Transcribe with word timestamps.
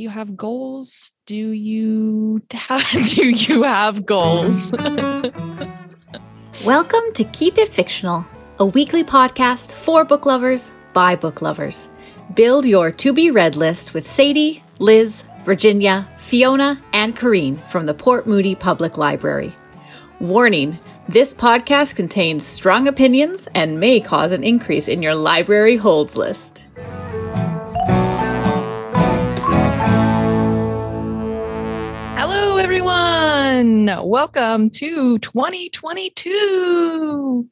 do 0.00 0.04
you 0.04 0.08
have 0.08 0.34
goals? 0.34 1.12
Do 1.26 1.34
you 1.36 2.40
have, 2.54 3.10
do 3.10 3.28
you 3.28 3.64
have 3.64 4.06
goals? 4.06 4.72
Welcome 6.64 7.12
to 7.12 7.24
Keep 7.34 7.58
It 7.58 7.68
Fictional, 7.68 8.24
a 8.58 8.64
weekly 8.64 9.04
podcast 9.04 9.72
for 9.72 10.06
book 10.06 10.24
lovers 10.24 10.70
by 10.94 11.16
book 11.16 11.42
lovers. 11.42 11.90
Build 12.32 12.64
your 12.64 12.90
to 12.92 13.12
be 13.12 13.30
read 13.30 13.56
list 13.56 13.92
with 13.92 14.08
Sadie, 14.08 14.62
Liz, 14.78 15.22
Virginia, 15.44 16.08
Fiona, 16.16 16.82
and 16.94 17.14
Corrine 17.14 17.60
from 17.68 17.84
the 17.84 17.92
Port 17.92 18.26
Moody 18.26 18.54
Public 18.54 18.96
Library. 18.96 19.54
Warning 20.18 20.78
this 21.10 21.34
podcast 21.34 21.94
contains 21.94 22.46
strong 22.46 22.88
opinions 22.88 23.48
and 23.54 23.78
may 23.78 24.00
cause 24.00 24.32
an 24.32 24.44
increase 24.44 24.88
in 24.88 25.02
your 25.02 25.14
library 25.14 25.76
holds 25.76 26.16
list. 26.16 26.68
Everyone. 33.60 34.08
Welcome 34.08 34.70
to 34.70 35.18
2022. 35.18 37.46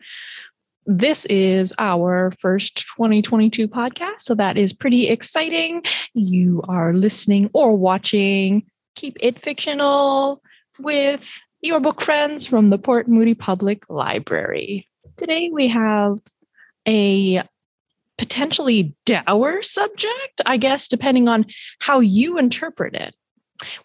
This 0.87 1.27
is 1.27 1.75
our 1.79 2.33
first 2.41 2.87
2022 2.97 3.69
podcast, 3.69 4.21
so 4.21 4.35
that 4.35 4.57
is 4.57 4.73
pretty 4.73 5.09
exciting. 5.09 5.83
You 6.15 6.63
are 6.67 6.95
listening 6.95 7.51
or 7.53 7.77
watching 7.77 8.65
Keep 8.95 9.19
It 9.21 9.39
Fictional 9.39 10.43
with 10.79 11.43
your 11.61 11.79
book 11.79 12.01
friends 12.01 12.47
from 12.47 12.71
the 12.71 12.79
Port 12.79 13.07
Moody 13.07 13.35
Public 13.35 13.85
Library. 13.91 14.89
Today 15.19 15.51
we 15.53 15.69
have 15.69 16.21
a 16.87 17.43
potentially 18.17 18.97
dour 19.05 19.61
subject, 19.61 20.41
I 20.47 20.57
guess, 20.57 20.89
depending 20.89 21.29
on 21.29 21.45
how 21.81 22.01
you 22.01 22.39
interpret 22.39 22.95
it. 22.95 23.15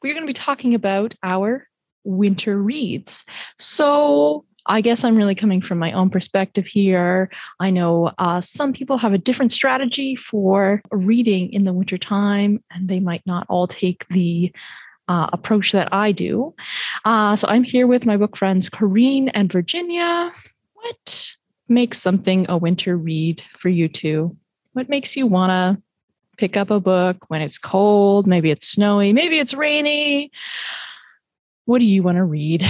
We're 0.02 0.14
going 0.14 0.26
to 0.26 0.28
be 0.28 0.34
talking 0.34 0.74
about 0.74 1.16
our 1.22 1.68
winter 2.04 2.62
reads. 2.62 3.24
So, 3.58 4.46
I 4.66 4.82
guess 4.82 5.04
I'm 5.04 5.18
really 5.18 5.36
coming 5.36 5.62
from 5.62 5.78
my 5.78 5.92
own 5.92 6.10
perspective 6.10 6.66
here. 6.66 7.30
I 7.60 7.70
know 7.70 8.14
uh, 8.18 8.40
some 8.40 8.72
people 8.72 8.98
have 8.98 9.14
a 9.14 9.18
different 9.18 9.52
strategy 9.52 10.16
for 10.16 10.82
reading 10.90 11.52
in 11.52 11.66
the 11.66 11.74
wintertime, 11.74 12.64
and 12.72 12.88
they 12.88 13.02
might 13.02 13.24
not 13.26 13.46
all 13.50 13.68
take 13.68 14.08
the 14.08 14.54
uh, 15.08 15.28
approach 15.34 15.74
that 15.74 15.94
I 15.94 16.12
do. 16.12 16.54
Uh, 17.04 17.36
so 17.36 17.48
I'm 17.50 17.64
here 17.64 17.88
with 17.88 18.06
my 18.06 18.16
book 18.16 18.38
friends, 18.38 18.70
Corrine 18.70 19.30
and 19.34 19.52
Virginia. 19.52 20.32
What 20.74 21.36
makes 21.68 22.02
something 22.02 22.46
a 22.50 22.58
winter 22.58 22.98
read 22.98 23.44
for 23.58 23.70
you 23.70 23.90
two? 23.90 24.36
What 24.74 24.90
makes 24.90 25.16
you 25.16 25.28
want 25.28 25.50
to 25.50 25.82
pick 26.38 26.58
up 26.58 26.72
a 26.72 26.80
book 26.80 27.30
when 27.30 27.42
it's 27.42 27.58
cold? 27.58 28.28
Maybe 28.28 28.50
it's 28.50 28.68
snowy, 28.68 29.14
maybe 29.14 29.40
it's 29.40 29.54
rainy. 29.54 30.32
What 31.66 31.80
do 31.80 31.86
you 31.86 32.04
want 32.04 32.18
to 32.18 32.24
read? 32.24 32.66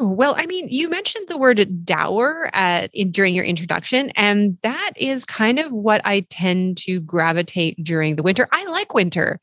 Well, 0.00 0.34
I 0.38 0.46
mean, 0.46 0.68
you 0.68 0.88
mentioned 0.88 1.26
the 1.28 1.36
word 1.36 1.84
dour 1.84 2.48
at, 2.52 2.90
in, 2.94 3.10
during 3.10 3.34
your 3.34 3.44
introduction, 3.44 4.10
and 4.10 4.56
that 4.62 4.92
is 4.96 5.24
kind 5.24 5.58
of 5.58 5.72
what 5.72 6.00
I 6.04 6.20
tend 6.30 6.76
to 6.78 7.00
gravitate 7.00 7.82
during 7.82 8.14
the 8.14 8.22
winter. 8.22 8.46
I 8.52 8.66
like 8.66 8.94
winter. 8.94 9.40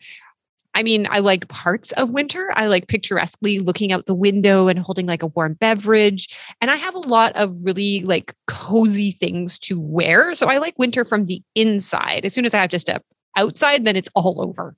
I 0.74 0.84
mean, 0.84 1.06
I 1.10 1.20
like 1.20 1.50
parts 1.50 1.92
of 1.94 2.14
winter. 2.14 2.50
I 2.56 2.68
like 2.68 2.88
picturesquely 2.88 3.60
looking 3.60 3.92
out 3.92 4.06
the 4.06 4.16
window 4.16 4.70
and 4.70 4.80
holding 4.80 5.06
like 5.06 5.22
a 5.22 5.28
warm 5.28 5.56
beverage. 5.56 6.30
And 6.62 6.72
I 6.72 6.78
have 6.78 6.96
a 6.96 7.00
lot 7.00 7.36
of 7.36 7.58
really 7.64 8.02
like 8.04 8.34
cozy 8.48 9.12
things 9.12 9.60
to 9.60 9.82
wear. 9.82 10.34
So 10.36 10.48
I 10.48 10.60
like 10.60 10.80
winter 10.80 11.04
from 11.04 11.26
the 11.26 11.44
inside. 11.56 12.24
As 12.24 12.34
soon 12.34 12.46
as 12.46 12.54
I 12.54 12.60
have 12.60 12.70
to 12.70 12.80
step 12.80 13.04
outside, 13.36 13.84
then 13.84 13.98
it's 13.98 14.10
all 14.16 14.42
over. 14.42 14.78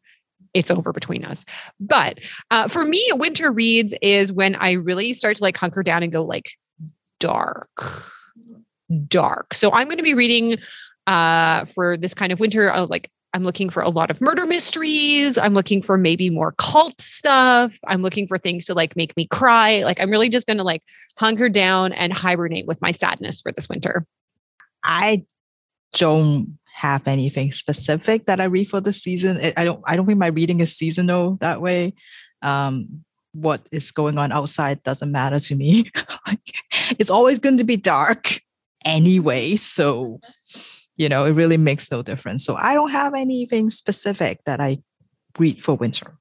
It's 0.53 0.71
over 0.71 0.91
between 0.91 1.25
us. 1.25 1.45
But 1.79 2.19
uh, 2.51 2.67
for 2.67 2.83
me, 2.83 3.03
winter 3.13 3.51
reads 3.51 3.93
is 4.01 4.31
when 4.31 4.55
I 4.55 4.73
really 4.73 5.13
start 5.13 5.37
to 5.37 5.43
like 5.43 5.57
hunker 5.57 5.83
down 5.83 6.03
and 6.03 6.11
go 6.11 6.23
like 6.23 6.51
dark, 7.19 8.03
dark. 9.08 9.53
So 9.53 9.71
I'm 9.71 9.87
going 9.87 9.97
to 9.97 10.03
be 10.03 10.13
reading 10.13 10.58
uh, 11.08 11.65
for 11.65 11.97
this 11.97 12.13
kind 12.13 12.31
of 12.31 12.39
winter, 12.39 12.71
uh, 12.71 12.86
like 12.86 13.09
I'm 13.33 13.43
looking 13.43 13.69
for 13.69 13.81
a 13.81 13.89
lot 13.89 14.11
of 14.11 14.21
murder 14.21 14.45
mysteries. 14.45 15.37
I'm 15.37 15.55
looking 15.55 15.81
for 15.81 15.97
maybe 15.97 16.30
more 16.30 16.53
cult 16.58 17.02
stuff. 17.02 17.77
I'm 17.87 18.03
looking 18.03 18.27
for 18.27 18.37
things 18.37 18.65
to 18.65 18.75
like 18.75 18.95
make 18.95 19.17
me 19.17 19.25
cry. 19.27 19.83
Like 19.83 19.99
I'm 19.99 20.11
really 20.11 20.30
just 20.30 20.45
going 20.45 20.58
to 20.58 20.63
like 20.63 20.83
hunker 21.17 21.49
down 21.49 21.93
and 21.93 22.13
hibernate 22.13 22.67
with 22.67 22.80
my 22.81 22.92
sadness 22.92 23.42
for 23.42 23.52
this 23.52 23.67
winter. 23.67 24.05
I 24.83 25.25
don't 25.93 26.59
have 26.73 27.08
anything 27.08 27.52
specific 27.52 28.26
that 28.26 28.42
I 28.42 28.45
read 28.45 28.70
for 28.70 28.82
the 28.82 28.94
season. 28.94 29.39
I 29.58 29.64
don't 29.64 29.82
I 29.86 29.95
don't 29.95 30.06
think 30.06 30.20
my 30.20 30.28
reading 30.28 30.60
is 30.60 30.76
seasonal 30.76 31.38
that 31.39 31.61
way. 31.61 31.94
Um 32.42 33.04
what 33.34 33.66
is 33.72 33.92
going 33.92 34.17
on 34.17 34.32
outside 34.32 34.84
doesn't 34.84 35.11
matter 35.11 35.39
to 35.39 35.56
me. 35.56 35.92
it's 37.00 37.10
always 37.10 37.39
going 37.39 37.58
to 37.58 37.64
be 37.64 37.78
dark 37.78 38.42
anyway, 38.86 39.56
so 39.56 40.20
you 40.95 41.10
know, 41.10 41.26
it 41.26 41.32
really 41.32 41.58
makes 41.58 41.89
no 41.92 42.02
difference. 42.02 42.45
So 42.45 42.56
I 42.56 42.73
don't 42.73 42.92
have 42.92 43.14
anything 43.16 43.70
specific 43.70 44.42
that 44.45 44.61
I 44.61 44.78
read 45.40 45.64
for 45.64 45.76
winter. 45.76 46.17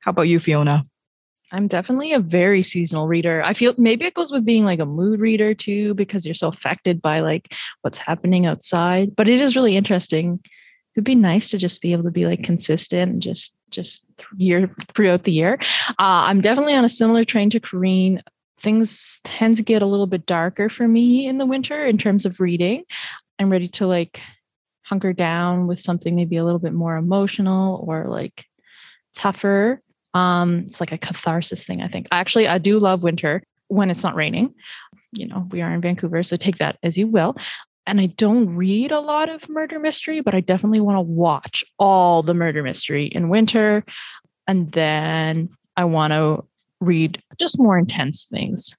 How 0.00 0.10
about 0.10 0.28
you, 0.28 0.38
Fiona? 0.38 0.84
I'm 1.52 1.66
definitely 1.66 2.12
a 2.12 2.20
very 2.20 2.62
seasonal 2.62 3.06
reader. 3.06 3.42
I 3.42 3.52
feel 3.52 3.74
maybe 3.76 4.06
it 4.06 4.14
goes 4.14 4.32
with 4.32 4.44
being 4.44 4.64
like 4.64 4.80
a 4.80 4.86
mood 4.86 5.20
reader 5.20 5.54
too, 5.54 5.94
because 5.94 6.24
you're 6.24 6.34
so 6.34 6.48
affected 6.48 7.02
by 7.02 7.20
like 7.20 7.52
what's 7.82 7.98
happening 7.98 8.46
outside. 8.46 9.14
But 9.14 9.28
it 9.28 9.40
is 9.40 9.54
really 9.54 9.76
interesting. 9.76 10.40
It'd 10.94 11.04
be 11.04 11.14
nice 11.14 11.50
to 11.50 11.58
just 11.58 11.82
be 11.82 11.92
able 11.92 12.04
to 12.04 12.10
be 12.10 12.26
like 12.26 12.42
consistent 12.42 13.12
and 13.12 13.22
just 13.22 13.54
just 13.70 14.06
year 14.36 14.74
throughout 14.94 15.24
the 15.24 15.32
year. 15.32 15.58
Uh, 15.90 16.26
I'm 16.26 16.40
definitely 16.40 16.74
on 16.74 16.84
a 16.84 16.88
similar 16.88 17.24
train 17.24 17.50
to 17.50 17.60
Corrine 17.60 18.20
things 18.64 19.20
tend 19.24 19.56
to 19.56 19.62
get 19.62 19.82
a 19.82 19.86
little 19.86 20.06
bit 20.06 20.26
darker 20.26 20.68
for 20.68 20.88
me 20.88 21.26
in 21.26 21.38
the 21.38 21.46
winter 21.46 21.84
in 21.84 21.98
terms 21.98 22.24
of 22.24 22.40
reading. 22.40 22.84
I'm 23.38 23.50
ready 23.50 23.68
to 23.68 23.86
like 23.86 24.20
hunker 24.82 25.12
down 25.12 25.66
with 25.66 25.80
something 25.80 26.16
maybe 26.16 26.36
a 26.36 26.44
little 26.44 26.58
bit 26.58 26.72
more 26.72 26.96
emotional 26.96 27.84
or 27.86 28.06
like 28.06 28.46
tougher. 29.14 29.82
Um, 30.14 30.60
it's 30.60 30.80
like 30.80 30.92
a 30.92 30.98
catharsis 30.98 31.64
thing, 31.64 31.82
I 31.82 31.88
think. 31.88 32.08
Actually, 32.12 32.48
I 32.48 32.58
do 32.58 32.78
love 32.78 33.02
winter 33.02 33.42
when 33.68 33.90
it's 33.90 34.02
not 34.02 34.14
raining. 34.14 34.54
You 35.12 35.26
know, 35.26 35.46
we 35.50 35.60
are 35.62 35.72
in 35.72 35.80
Vancouver, 35.80 36.22
so 36.22 36.36
take 36.36 36.58
that 36.58 36.78
as 36.82 36.96
you 36.96 37.06
will. 37.06 37.36
And 37.86 38.00
I 38.00 38.06
don't 38.06 38.54
read 38.56 38.92
a 38.92 39.00
lot 39.00 39.28
of 39.28 39.48
murder 39.48 39.78
mystery, 39.78 40.20
but 40.20 40.34
I 40.34 40.40
definitely 40.40 40.80
want 40.80 40.96
to 40.96 41.02
watch 41.02 41.62
all 41.78 42.22
the 42.22 42.34
murder 42.34 42.62
mystery 42.62 43.06
in 43.06 43.28
winter. 43.28 43.84
And 44.46 44.72
then 44.72 45.50
I 45.76 45.84
want 45.84 46.12
to 46.12 46.44
read 46.80 47.22
just 47.38 47.58
more 47.58 47.76
intense 47.76 48.24
things. 48.24 48.74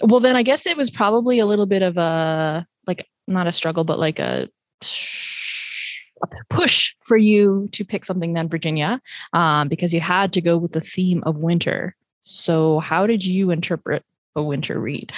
Well, 0.00 0.20
then 0.20 0.36
I 0.36 0.42
guess 0.42 0.66
it 0.66 0.76
was 0.76 0.90
probably 0.90 1.38
a 1.38 1.46
little 1.46 1.66
bit 1.66 1.82
of 1.82 1.96
a 1.98 2.66
like 2.86 3.06
not 3.26 3.46
a 3.46 3.52
struggle, 3.52 3.84
but 3.84 3.98
like 3.98 4.18
a, 4.18 4.48
a 6.22 6.28
push 6.48 6.94
for 7.00 7.16
you 7.16 7.68
to 7.72 7.84
pick 7.84 8.04
something 8.04 8.32
then, 8.32 8.48
Virginia, 8.48 9.00
um, 9.32 9.68
because 9.68 9.92
you 9.92 10.00
had 10.00 10.32
to 10.34 10.40
go 10.40 10.56
with 10.56 10.72
the 10.72 10.80
theme 10.80 11.22
of 11.24 11.36
winter. 11.36 11.94
So, 12.22 12.80
how 12.80 13.06
did 13.06 13.24
you 13.24 13.50
interpret 13.50 14.04
a 14.34 14.42
winter 14.42 14.78
read? 14.80 15.12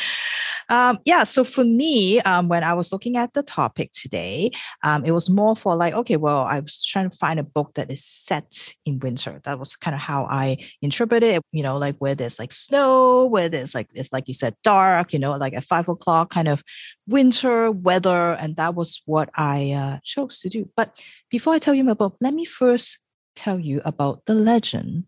Um, 0.69 0.99
yeah, 1.05 1.25
so 1.25 1.45
for 1.45 1.65
me, 1.65 2.21
um, 2.21 2.49
when 2.49 2.63
I 2.63 2.75
was 2.75 2.93
looking 2.93 3.17
at 3.17 3.33
the 3.33 3.43
topic 3.43 3.91
today, 3.93 4.51
um, 4.83 5.05
it 5.05 5.13
was 5.13 5.31
more 5.31 5.57
for 5.57 5.75
like, 5.75 5.95
okay, 5.95 6.17
well, 6.17 6.41
I 6.41 6.61
was 6.61 6.85
trying 6.85 7.09
to 7.09 7.17
find 7.17 7.41
a 7.41 7.43
book 7.43 7.75
that 7.75 7.91
is 7.91 8.05
set 8.05 8.75
in 8.85 8.99
winter. 8.99 9.41
That 9.45 9.59
was 9.59 9.77
kind 9.77 9.95
of 9.95 10.01
how 10.01 10.27
I 10.31 10.59
interpreted 10.83 11.37
it, 11.37 11.43
you 11.53 11.63
know, 11.63 11.77
like 11.79 11.97
where 11.99 12.15
there's 12.15 12.39
like 12.39 12.53
snow, 12.53 13.25
where 13.25 13.49
there's 13.49 13.75
like, 13.75 13.89
it's 13.95 14.13
like 14.13 14.29
you 14.29 14.35
said, 14.35 14.55
dark, 14.63 15.13
you 15.13 15.19
know, 15.19 15.33
like 15.33 15.55
at 15.55 15.65
five 15.65 15.89
o'clock 15.89 16.31
kind 16.31 16.49
of 16.49 16.63
winter 17.07 17.71
weather. 17.71 18.35
And 18.35 18.57
that 18.57 18.75
was 18.75 19.01
what 19.07 19.31
I 19.35 19.73
uh, 19.73 19.99
chose 20.05 20.41
to 20.41 20.49
do. 20.49 20.69
But 20.77 21.03
before 21.31 21.55
I 21.55 21.59
tell 21.59 21.75
you 21.75 21.85
my 21.85 21.95
book, 21.95 22.17
let 22.21 22.35
me 22.35 22.45
first 22.45 22.99
tell 23.35 23.59
you 23.59 23.81
about 23.85 24.27
the 24.27 24.35
legend 24.35 25.05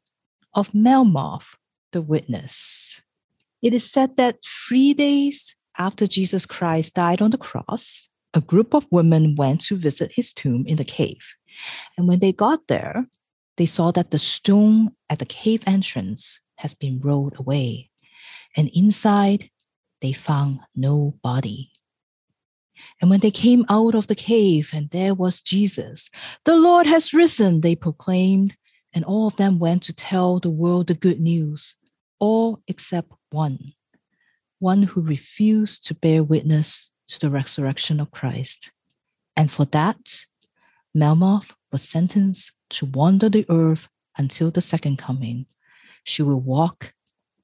of 0.55 0.73
Melmoth, 0.73 1.57
the 1.93 2.01
witness. 2.01 3.03
It 3.63 3.75
is 3.75 3.91
said 3.91 4.17
that 4.17 4.39
three 4.45 4.95
days 4.95 5.55
after 5.79 6.07
Jesus 6.07 6.47
Christ 6.47 6.95
died 6.95 7.23
on 7.23 7.31
the 7.31 7.39
cross, 7.39 8.09
a 8.33 8.41
group 8.41 8.75
of 8.75 8.87
women 8.91 9.35
went 9.35 9.61
to 9.63 9.77
visit 9.77 10.13
his 10.13 10.33
tomb 10.33 10.65
in 10.67 10.77
the 10.77 10.85
cave. 10.85 11.35
And 11.97 12.07
when 12.07 12.21
they 12.21 12.33
got 12.33 12.69
there, 12.69 13.07
they 13.57 13.67
saw 13.67 13.91
that 13.93 14.11
the 14.11 14.19
stone 14.19 14.93
at 15.09 15.19
the 15.19 15.27
cave 15.27 15.63
entrance 15.67 16.41
has 16.57 16.75
been 16.75 17.01
rolled 17.01 17.39
away. 17.39 17.91
And 18.57 18.71
inside, 18.73 19.51
they 20.01 20.13
found 20.13 20.61
no 20.75 21.15
body. 21.23 21.73
And 23.01 23.11
when 23.11 23.21
they 23.21 23.31
came 23.31 23.67
out 23.69 23.95
of 23.95 24.07
the 24.07 24.15
cave, 24.15 24.71
and 24.73 24.89
there 24.91 25.15
was 25.15 25.41
Jesus, 25.41 26.09
the 26.45 26.57
Lord 26.57 26.87
has 26.87 27.13
risen, 27.13 27.61
they 27.61 27.75
proclaimed. 27.75 28.57
And 28.93 29.05
all 29.05 29.29
of 29.29 29.37
them 29.37 29.59
went 29.59 29.83
to 29.85 29.93
tell 29.93 30.41
the 30.41 30.51
world 30.51 30.89
the 30.89 30.95
good 30.95 31.21
news, 31.21 31.75
all 32.19 32.61
except 32.67 33.13
one, 33.31 33.73
one 34.59 34.83
who 34.83 35.01
refused 35.01 35.87
to 35.87 35.95
bear 35.95 36.23
witness 36.23 36.91
to 37.09 37.19
the 37.19 37.31
resurrection 37.31 38.01
of 38.01 38.11
Christ. 38.11 38.73
And 39.37 39.51
for 39.51 39.65
that, 39.67 40.27
Melmoth 40.97 41.53
was 41.73 41.83
sentenced 41.83 42.53
to 42.71 42.87
wander 42.87 43.29
the 43.29 43.47
earth 43.49 43.89
until 44.19 44.51
the 44.51 44.61
second 44.61 44.99
coming. 44.99 45.47
She 46.05 46.23
will 46.23 46.41
walk 46.41 46.93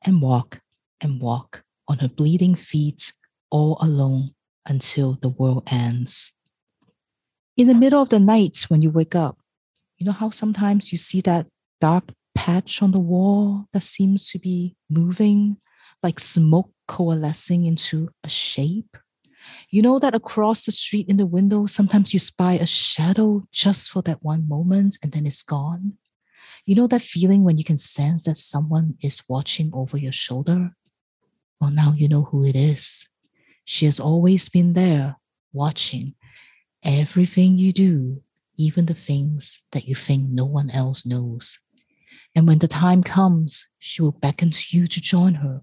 and 0.05 0.21
walk 0.21 0.61
and 1.01 1.21
walk 1.21 1.63
on 1.89 1.99
her 1.99 2.09
bleeding 2.09 2.55
feet 2.55 3.13
all 3.51 3.79
alone 3.81 4.33
until 4.67 5.19
the 5.23 5.29
world 5.29 5.63
ends. 5.67 6.33
In 7.57 7.69
the 7.69 7.75
middle 7.75 8.03
of 8.03 8.09
the 8.09 8.21
night, 8.21 8.67
when 8.69 8.83
you 8.83 8.91
wake 8.91 9.15
up, 9.15 9.39
you 9.97 10.05
know 10.05 10.13
how 10.13 10.31
sometimes 10.31 10.93
you 10.93 10.99
see 10.99 11.21
that 11.23 11.47
dark 11.81 12.13
patch 12.35 12.83
on 12.83 12.91
the 12.91 12.99
wall 12.99 13.67
that 13.73 13.83
seems 13.83 14.29
to 14.31 14.39
be 14.39 14.77
moving, 14.91 15.57
like 16.03 16.21
smoke 16.21 16.71
coalescing 16.87 17.67
into 17.67 18.11
a 18.25 18.29
shape? 18.29 18.97
You 19.71 19.83
know 19.83 19.99
that 19.99 20.15
across 20.15 20.65
the 20.65 20.73
street 20.73 21.09
in 21.09 21.17
the 21.17 21.27
window, 21.27 21.67
sometimes 21.67 22.13
you 22.13 22.19
spy 22.19 22.55
a 22.55 22.67
shadow 22.67 23.47
just 23.53 23.91
for 23.91 24.03
that 24.03 24.23
one 24.23 24.49
moment 24.49 24.99
and 25.03 25.13
then 25.13 25.27
it's 25.27 25.43
gone? 25.43 25.95
You 26.65 26.75
know 26.75 26.87
that 26.89 27.03
feeling 27.03 27.45
when 27.45 27.59
you 27.59 27.65
can 27.65 27.77
sense 27.77 28.25
that 28.25 28.37
someone 28.37 28.97
is 29.01 29.23
watching 29.29 29.71
over 29.73 29.97
your 29.97 30.13
shoulder? 30.13 30.73
Well, 31.61 31.71
now 31.71 31.95
you 31.97 32.09
know 32.09 32.25
who 32.25 32.45
it 32.45 32.57
is. 32.57 33.09
She 33.65 33.85
has 33.87 34.01
always 34.01 34.49
been 34.49 34.73
there, 34.75 35.17
watching 35.53 36.15
everything 36.83 37.59
you 37.59 37.73
do, 37.73 38.23
even 38.57 38.87
the 38.87 38.95
things 38.95 39.63
that 39.73 39.87
you 39.87 39.95
think 39.95 40.29
no 40.29 40.45
one 40.45 40.71
else 40.71 41.05
knows. 41.05 41.59
And 42.35 42.47
when 42.47 42.59
the 42.59 42.69
time 42.69 43.03
comes, 43.03 43.67
she 43.79 44.03
will 44.03 44.13
beckon 44.13 44.51
to 44.51 44.65
you 44.77 44.87
to 44.87 45.01
join 45.01 45.35
her. 45.35 45.63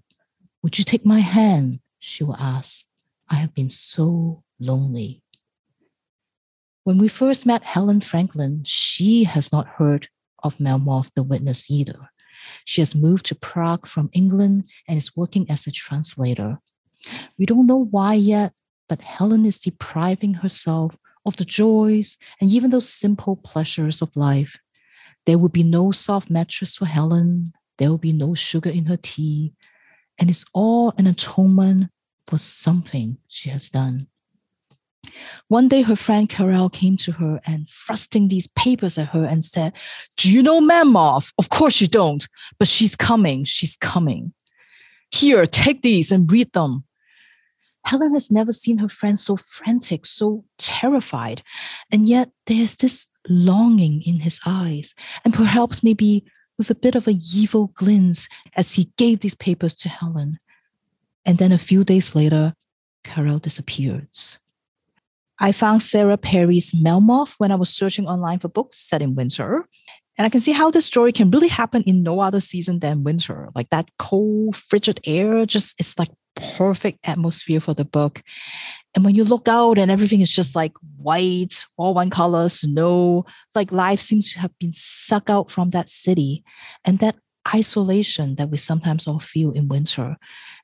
Would 0.64 0.78
you 0.78 0.84
take 0.84 1.04
my 1.04 1.20
hand? 1.20 1.80
She 1.98 2.24
will 2.24 2.36
ask. 2.36 2.86
I 3.28 3.34
have 3.34 3.54
been 3.54 3.68
so 3.68 4.42
lonely. 4.58 5.22
When 6.84 6.96
we 6.96 7.06
first 7.06 7.44
met 7.44 7.62
Helen 7.62 8.00
Franklin, 8.00 8.62
she 8.64 9.24
has 9.24 9.52
not 9.52 9.66
heard 9.66 10.08
of 10.42 10.56
Melmoth 10.56 11.10
the 11.14 11.22
Witness 11.22 11.70
either. 11.70 12.08
She 12.64 12.80
has 12.80 12.94
moved 12.94 13.26
to 13.26 13.34
Prague 13.34 13.86
from 13.86 14.08
England 14.14 14.64
and 14.88 14.96
is 14.96 15.14
working 15.14 15.44
as 15.50 15.66
a 15.66 15.70
translator. 15.70 16.60
We 17.38 17.44
don't 17.44 17.66
know 17.66 17.84
why 17.84 18.14
yet, 18.14 18.54
but 18.88 19.02
Helen 19.02 19.44
is 19.44 19.60
depriving 19.60 20.32
herself 20.32 20.96
of 21.26 21.36
the 21.36 21.44
joys 21.44 22.16
and 22.40 22.50
even 22.50 22.70
those 22.70 22.88
simple 22.88 23.36
pleasures 23.36 24.00
of 24.00 24.16
life. 24.16 24.58
There 25.26 25.36
will 25.36 25.50
be 25.50 25.62
no 25.62 25.92
soft 25.92 26.30
mattress 26.30 26.76
for 26.76 26.86
Helen. 26.86 27.52
There 27.76 27.90
will 27.90 27.98
be 27.98 28.14
no 28.14 28.34
sugar 28.34 28.70
in 28.70 28.86
her 28.86 28.96
tea. 28.96 29.52
And 30.18 30.30
it's 30.30 30.44
all 30.52 30.92
an 30.96 31.06
atonement 31.06 31.90
for 32.26 32.38
something 32.38 33.18
she 33.28 33.50
has 33.50 33.68
done. 33.68 34.08
One 35.48 35.68
day, 35.68 35.82
her 35.82 35.96
friend 35.96 36.28
Carol 36.28 36.70
came 36.70 36.96
to 36.98 37.12
her 37.12 37.40
and 37.46 37.68
thrusting 37.68 38.28
these 38.28 38.46
papers 38.48 38.96
at 38.96 39.08
her 39.08 39.24
and 39.24 39.44
said, 39.44 39.74
Do 40.16 40.32
you 40.32 40.42
know 40.42 40.60
Melmoth? 40.60 41.32
Of 41.38 41.50
course 41.50 41.80
you 41.80 41.88
don't, 41.88 42.26
but 42.58 42.68
she's 42.68 42.96
coming. 42.96 43.44
She's 43.44 43.76
coming. 43.76 44.32
Here, 45.10 45.46
take 45.46 45.82
these 45.82 46.10
and 46.10 46.30
read 46.30 46.52
them. 46.52 46.84
Helen 47.84 48.14
has 48.14 48.30
never 48.30 48.52
seen 48.52 48.78
her 48.78 48.88
friend 48.88 49.18
so 49.18 49.36
frantic, 49.36 50.06
so 50.06 50.44
terrified. 50.58 51.42
And 51.92 52.06
yet 52.06 52.30
there's 52.46 52.76
this 52.76 53.06
longing 53.28 54.02
in 54.02 54.20
his 54.20 54.40
eyes, 54.46 54.94
and 55.24 55.34
perhaps 55.34 55.82
maybe 55.82 56.24
with 56.58 56.70
a 56.70 56.74
bit 56.74 56.94
of 56.94 57.06
a 57.06 57.18
evil 57.34 57.68
glint 57.74 58.28
as 58.56 58.74
he 58.74 58.90
gave 58.96 59.20
these 59.20 59.34
papers 59.34 59.74
to 59.76 59.88
Helen. 59.88 60.38
And 61.24 61.38
then 61.38 61.52
a 61.52 61.58
few 61.58 61.84
days 61.84 62.14
later, 62.14 62.54
Carol 63.02 63.38
disappears. 63.38 64.38
I 65.38 65.52
found 65.52 65.82
Sarah 65.82 66.16
Perry's 66.16 66.72
Melmoth 66.72 67.34
when 67.38 67.50
I 67.50 67.56
was 67.56 67.70
searching 67.70 68.06
online 68.06 68.38
for 68.38 68.48
books 68.48 68.78
set 68.78 69.02
in 69.02 69.14
winter. 69.14 69.66
And 70.16 70.24
I 70.24 70.28
can 70.28 70.40
see 70.40 70.52
how 70.52 70.70
this 70.70 70.86
story 70.86 71.12
can 71.12 71.30
really 71.30 71.48
happen 71.48 71.82
in 71.82 72.02
no 72.02 72.20
other 72.20 72.40
season 72.40 72.78
than 72.78 73.04
winter. 73.04 73.48
Like 73.54 73.70
that 73.70 73.88
cold, 73.98 74.56
frigid 74.56 75.00
air 75.04 75.44
just 75.44 75.78
is 75.80 75.98
like 75.98 76.10
perfect 76.36 76.98
atmosphere 77.04 77.60
for 77.60 77.74
the 77.74 77.84
book. 77.84 78.22
And 78.94 79.04
when 79.04 79.14
you 79.14 79.24
look 79.24 79.48
out 79.48 79.78
and 79.78 79.90
everything 79.90 80.20
is 80.20 80.30
just 80.30 80.54
like 80.54 80.72
white, 80.98 81.64
all 81.76 81.94
one 81.94 82.10
color, 82.10 82.48
snow, 82.48 83.24
like 83.54 83.72
life 83.72 84.00
seems 84.00 84.32
to 84.32 84.40
have 84.40 84.56
been 84.58 84.72
sucked 84.72 85.30
out 85.30 85.50
from 85.50 85.70
that 85.70 85.88
city. 85.88 86.44
And 86.84 87.00
that 87.00 87.16
isolation 87.52 88.36
that 88.36 88.50
we 88.50 88.56
sometimes 88.56 89.06
all 89.06 89.20
feel 89.20 89.50
in 89.50 89.68
winter. 89.68 90.16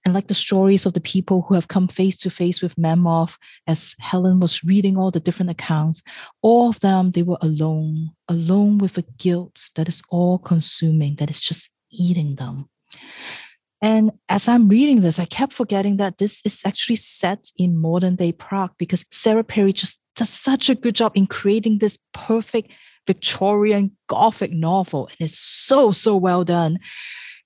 And 0.04 0.14
like 0.14 0.28
the 0.28 0.34
stories 0.34 0.86
of 0.86 0.94
the 0.94 1.00
people 1.00 1.42
who 1.42 1.54
have 1.54 1.68
come 1.68 1.88
face 1.88 2.16
to 2.18 2.30
face 2.30 2.62
with 2.62 2.76
Melmoth, 2.76 3.36
as 3.66 3.94
Helen 3.98 4.40
was 4.40 4.64
reading 4.64 4.96
all 4.96 5.10
the 5.10 5.20
different 5.20 5.50
accounts, 5.50 6.02
all 6.42 6.70
of 6.70 6.80
them, 6.80 7.10
they 7.10 7.22
were 7.22 7.38
alone, 7.42 8.10
alone 8.28 8.78
with 8.78 8.96
a 8.96 9.04
guilt 9.18 9.70
that 9.74 9.88
is 9.88 10.02
all 10.08 10.38
consuming, 10.38 11.16
that 11.16 11.30
is 11.30 11.40
just 11.40 11.68
eating 11.90 12.36
them. 12.36 12.68
And 13.82 14.12
as 14.28 14.46
I'm 14.46 14.68
reading 14.68 15.00
this, 15.00 15.18
I 15.18 15.24
kept 15.24 15.52
forgetting 15.52 15.96
that 15.96 16.18
this 16.18 16.42
is 16.44 16.60
actually 16.66 16.96
set 16.96 17.50
in 17.56 17.78
modern 17.78 18.16
day 18.16 18.32
Prague 18.32 18.72
because 18.78 19.04
Sarah 19.10 19.44
Perry 19.44 19.72
just 19.72 19.98
does 20.16 20.28
such 20.28 20.68
a 20.68 20.74
good 20.74 20.94
job 20.94 21.12
in 21.14 21.26
creating 21.26 21.78
this 21.78 21.98
perfect 22.12 22.72
Victorian 23.06 23.96
Gothic 24.08 24.52
novel. 24.52 25.06
And 25.06 25.16
it's 25.20 25.38
so, 25.38 25.92
so 25.92 26.16
well 26.16 26.44
done. 26.44 26.78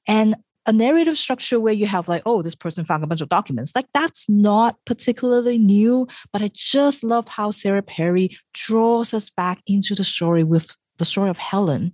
And 0.06 0.36
a 0.66 0.72
narrative 0.72 1.18
structure 1.18 1.60
where 1.60 1.74
you 1.74 1.86
have 1.86 2.08
like, 2.08 2.22
oh, 2.24 2.42
this 2.42 2.54
person 2.54 2.84
found 2.84 3.04
a 3.04 3.06
bunch 3.06 3.20
of 3.20 3.28
documents. 3.28 3.72
Like 3.74 3.86
that's 3.92 4.28
not 4.28 4.76
particularly 4.86 5.58
new, 5.58 6.08
but 6.32 6.42
I 6.42 6.50
just 6.54 7.04
love 7.04 7.28
how 7.28 7.50
Sarah 7.50 7.82
Perry 7.82 8.36
draws 8.54 9.12
us 9.12 9.28
back 9.28 9.60
into 9.66 9.94
the 9.94 10.04
story 10.04 10.42
with 10.42 10.74
the 10.96 11.04
story 11.04 11.28
of 11.28 11.38
Helen 11.38 11.92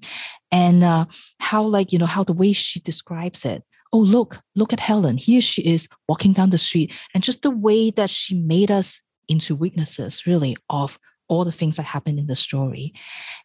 and 0.53 0.85
uh, 0.85 1.07
how 1.39 1.63
like, 1.63 1.93
you 1.93 1.99
know, 1.99 2.07
how 2.07 2.23
the 2.23 2.33
way 2.33 2.53
she 2.53 2.81
describes 2.81 3.45
it. 3.45 3.65
Oh, 3.93 3.99
look, 3.99 4.41
look 4.55 4.73
at 4.73 4.79
Helen. 4.79 5.17
Here 5.17 5.41
she 5.41 5.63
is 5.63 5.89
walking 6.09 6.33
down 6.33 6.51
the 6.51 6.59
street. 6.59 6.95
And 7.13 7.25
just 7.25 7.43
the 7.43 7.51
way 7.51 7.91
that 7.91 8.11
she 8.11 8.37
made 8.37 8.71
us 8.71 9.01
into 9.27 9.57
witnesses, 9.57 10.27
really, 10.27 10.57
of 10.69 10.99
all 11.31 11.45
the 11.45 11.53
things 11.53 11.77
that 11.77 11.85
happen 11.85 12.19
in 12.19 12.27
the 12.27 12.35
story. 12.35 12.93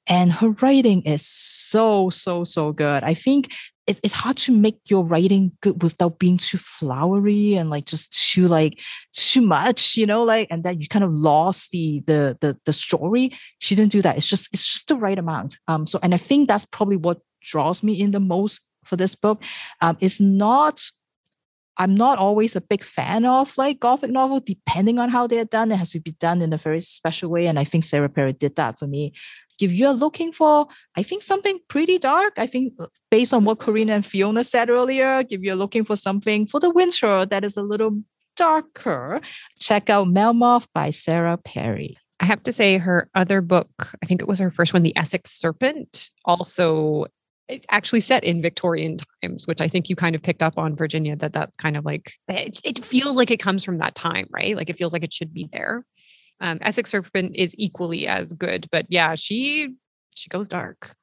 And 0.08 0.32
her 0.34 0.50
writing 0.50 1.04
is 1.04 1.26
so, 1.26 2.10
so, 2.10 2.44
so 2.44 2.74
good. 2.74 3.04
I 3.04 3.14
think 3.14 3.52
it's, 3.88 4.00
it's 4.04 4.14
hard 4.14 4.38
to 4.38 4.52
make 4.52 4.80
your 4.86 5.06
writing 5.06 5.52
good 5.62 5.84
without 5.84 6.18
being 6.18 6.38
too 6.38 6.58
flowery 6.58 7.54
and 7.54 7.70
like 7.70 7.86
just 7.86 8.12
too 8.32 8.48
like 8.48 8.80
too 9.14 9.42
much, 9.42 9.96
you 9.96 10.08
know, 10.08 10.24
like 10.24 10.48
and 10.50 10.64
then 10.64 10.82
you 10.82 10.88
kind 10.88 11.06
of 11.06 11.14
lost 11.14 11.72
the 11.72 12.02
the 12.08 12.36
the 12.42 12.58
the 12.66 12.74
story. 12.74 13.32
She 13.60 13.76
didn't 13.76 13.92
do 13.92 14.02
that. 14.02 14.18
It's 14.18 14.26
just 14.26 14.50
it's 14.52 14.66
just 14.66 14.88
the 14.88 14.96
right 14.96 15.20
amount. 15.20 15.58
Um 15.68 15.86
so 15.86 16.00
and 16.02 16.14
I 16.14 16.18
think 16.18 16.48
that's 16.48 16.66
probably 16.66 16.98
what 16.98 17.20
draws 17.42 17.84
me 17.84 17.94
in 18.02 18.10
the 18.10 18.20
most 18.20 18.62
for 18.86 18.96
this 18.96 19.14
book. 19.14 19.44
Um 19.82 19.98
it's 20.00 20.20
not 20.20 20.82
I'm 21.78 21.96
not 21.96 22.18
always 22.18 22.56
a 22.56 22.62
big 22.62 22.84
fan 22.84 23.26
of 23.26 23.58
like 23.58 23.80
gothic 23.80 24.12
novel, 24.12 24.40
depending 24.40 25.00
on 25.00 25.10
how 25.10 25.28
they're 25.28 25.46
done. 25.46 25.72
It 25.72 25.78
has 25.78 25.92
to 25.92 26.00
be 26.00 26.12
done 26.14 26.42
in 26.42 26.54
a 26.54 26.58
very 26.58 26.82
special 26.82 27.30
way. 27.30 27.48
And 27.48 27.60
I 27.60 27.64
think 27.64 27.84
Sarah 27.84 28.10
Perry 28.10 28.34
did 28.34 28.56
that 28.56 28.80
for 28.80 28.88
me. 28.88 29.14
If 29.60 29.72
you're 29.72 29.94
looking 29.94 30.34
for, 30.34 30.68
I 30.98 31.04
think 31.04 31.24
something 31.24 31.60
pretty 31.70 31.98
dark, 31.98 32.34
I 32.38 32.46
think 32.46 32.74
uh, 32.80 32.88
based 33.10 33.34
on 33.34 33.46
what 33.46 33.60
Karina 33.60 33.94
and 33.94 34.06
Fiona 34.06 34.44
said 34.44 34.70
earlier, 34.70 35.24
if 35.30 35.42
you're 35.42 35.56
looking 35.56 35.86
for 35.86 35.96
something 35.96 36.46
for 36.46 36.60
the 36.60 36.70
winter 36.70 37.26
that 37.26 37.46
is 37.46 37.56
a 37.56 37.64
little 37.64 38.02
darker, 38.36 39.22
check 39.60 39.90
out 39.90 40.08
Melmoth 40.08 40.68
by 40.74 40.90
Sarah 40.92 41.38
Perry. 41.38 41.98
I 42.20 42.26
have 42.26 42.44
to 42.44 42.52
say, 42.52 42.78
her 42.78 43.10
other 43.16 43.42
book, 43.42 43.94
I 44.02 44.06
think 44.06 44.22
it 44.22 44.28
was 44.28 44.40
her 44.40 44.52
first 44.52 44.74
one, 44.74 44.84
The 44.84 44.96
Essex 44.98 45.32
Serpent, 45.32 46.12
also 46.26 47.06
it's 47.48 47.66
actually 47.70 48.00
set 48.00 48.24
in 48.24 48.42
Victorian 48.42 48.98
times, 49.22 49.48
which 49.48 49.62
I 49.62 49.68
think 49.68 49.90
you 49.90 49.96
kind 49.96 50.16
of 50.16 50.24
picked 50.24 50.42
up 50.42 50.58
on 50.58 50.76
Virginia 50.76 51.16
that 51.18 51.34
that's 51.34 51.56
kind 51.58 51.78
of 51.78 51.86
like 51.86 52.14
it, 52.28 52.60
it 52.64 52.84
feels 52.84 53.18
like 53.18 53.32
it 53.32 53.40
comes 53.40 53.64
from 53.64 53.78
that 53.80 53.96
time, 53.96 54.28
right? 54.32 54.56
Like 54.56 54.70
it 54.70 54.78
feels 54.78 54.94
like 54.94 55.04
it 55.04 55.14
should 55.14 55.34
be 55.34 55.50
there. 55.52 55.86
Um, 56.42 56.58
Essex 56.62 56.92
Serpent 56.92 57.36
is 57.36 57.56
equally 57.58 58.08
as 58.08 58.34
good, 58.34 58.68
but 58.72 58.86
yeah, 58.90 59.16
she 59.16 59.70
she 60.16 60.30
goes 60.30 60.50
dark, 60.50 60.94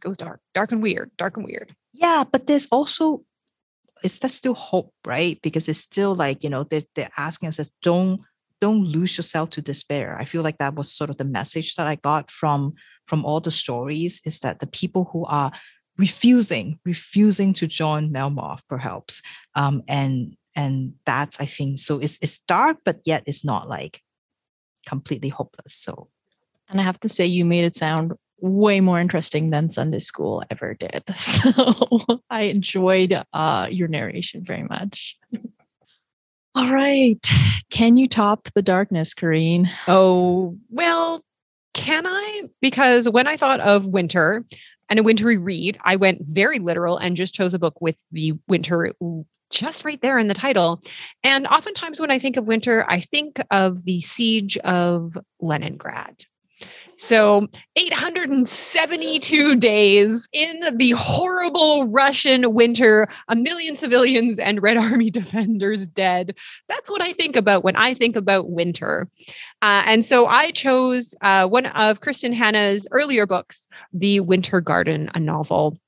goes 0.00 0.16
dark, 0.16 0.40
dark 0.54 0.72
and 0.72 0.82
weird, 0.82 1.10
dark 1.16 1.36
and 1.36 1.46
weird. 1.46 1.74
Yeah, 1.92 2.24
but 2.30 2.46
there's 2.46 2.66
also 2.66 3.24
is 4.02 4.18
that 4.18 4.30
still 4.30 4.54
hope, 4.54 4.92
right? 5.06 5.40
Because 5.42 5.68
it's 5.68 5.78
still 5.78 6.14
like 6.14 6.42
you 6.42 6.50
know 6.50 6.64
they're, 6.64 6.82
they're 6.94 7.10
asking 7.16 7.48
us 7.48 7.70
don't 7.82 8.20
don't 8.60 8.84
lose 8.84 9.16
yourself 9.16 9.50
to 9.50 9.62
despair. 9.62 10.16
I 10.18 10.24
feel 10.24 10.42
like 10.42 10.58
that 10.58 10.74
was 10.74 10.90
sort 10.90 11.10
of 11.10 11.18
the 11.18 11.24
message 11.24 11.74
that 11.76 11.86
I 11.86 11.96
got 11.96 12.30
from 12.30 12.74
from 13.06 13.24
all 13.24 13.40
the 13.40 13.50
stories 13.50 14.20
is 14.24 14.40
that 14.40 14.60
the 14.60 14.66
people 14.66 15.08
who 15.12 15.24
are 15.26 15.52
refusing, 15.98 16.78
refusing 16.84 17.52
to 17.54 17.66
join 17.66 18.12
Melmoth, 18.12 18.60
perhaps. 18.68 19.22
Um, 19.54 19.82
and 19.88 20.36
and 20.54 20.94
that's 21.04 21.38
I 21.40 21.46
think 21.46 21.78
so. 21.78 21.98
It's 21.98 22.18
it's 22.20 22.38
dark, 22.40 22.78
but 22.84 23.00
yet 23.04 23.22
it's 23.26 23.44
not 23.44 23.68
like 23.68 24.02
completely 24.86 25.28
hopeless. 25.28 25.74
So, 25.74 26.08
and 26.68 26.80
I 26.80 26.84
have 26.84 27.00
to 27.00 27.08
say, 27.08 27.26
you 27.26 27.44
made 27.44 27.64
it 27.64 27.76
sound 27.76 28.12
way 28.40 28.80
more 28.80 29.00
interesting 29.00 29.50
than 29.50 29.70
Sunday 29.70 29.98
school 29.98 30.42
ever 30.50 30.74
did. 30.74 31.02
So 31.16 31.98
I 32.30 32.42
enjoyed 32.42 33.22
uh, 33.32 33.68
your 33.70 33.88
narration 33.88 34.44
very 34.44 34.64
much. 34.64 35.16
All 36.54 36.72
right. 36.72 37.18
Can 37.70 37.96
you 37.96 38.08
top 38.08 38.48
the 38.54 38.62
darkness, 38.62 39.14
Corrine? 39.14 39.68
Oh, 39.88 40.56
well, 40.70 41.22
Can 41.74 42.06
I? 42.06 42.44
Because 42.62 43.06
when 43.08 43.26
I 43.26 43.36
thought 43.36 43.60
of 43.60 43.86
winter 43.86 44.44
and 44.88 44.98
a 44.98 45.02
wintry 45.02 45.36
read, 45.36 45.78
I 45.82 45.96
went 45.96 46.20
very 46.22 46.58
literal 46.58 46.96
and 46.98 47.16
just 47.16 47.34
chose 47.34 47.54
a 47.54 47.58
book 47.58 47.80
with 47.80 48.00
the 48.12 48.34
winter 48.48 48.92
just 49.50 49.84
right 49.84 50.00
there 50.00 50.18
in 50.18 50.28
the 50.28 50.34
title. 50.34 50.80
And 51.22 51.46
oftentimes 51.46 52.00
when 52.00 52.10
I 52.10 52.18
think 52.18 52.36
of 52.36 52.46
winter, 52.46 52.84
I 52.88 53.00
think 53.00 53.40
of 53.50 53.84
the 53.84 54.00
siege 54.00 54.56
of 54.58 55.16
Leningrad. 55.40 56.24
So 56.96 57.46
872 57.76 59.56
days 59.56 60.28
in 60.32 60.76
the 60.78 60.92
horrible 60.92 61.86
Russian 61.88 62.54
winter, 62.54 63.08
a 63.28 63.36
million 63.36 63.76
civilians 63.76 64.38
and 64.38 64.62
Red 64.62 64.76
Army 64.78 65.10
defenders 65.10 65.86
dead. 65.86 66.34
That's 66.68 66.90
what 66.90 67.02
I 67.02 67.12
think 67.12 67.36
about 67.36 67.64
when 67.64 67.76
I 67.76 67.92
think 67.92 68.16
about 68.16 68.50
winter. 68.50 69.08
Uh, 69.60 69.82
and 69.86 70.04
so 70.04 70.26
I 70.26 70.50
chose 70.52 71.14
uh, 71.20 71.46
one 71.46 71.66
of 71.66 72.00
Kristin 72.00 72.32
Hannah's 72.32 72.88
earlier 72.90 73.26
books, 73.26 73.68
The 73.92 74.20
Winter 74.20 74.60
Garden, 74.60 75.10
a 75.14 75.20
novel. 75.20 75.78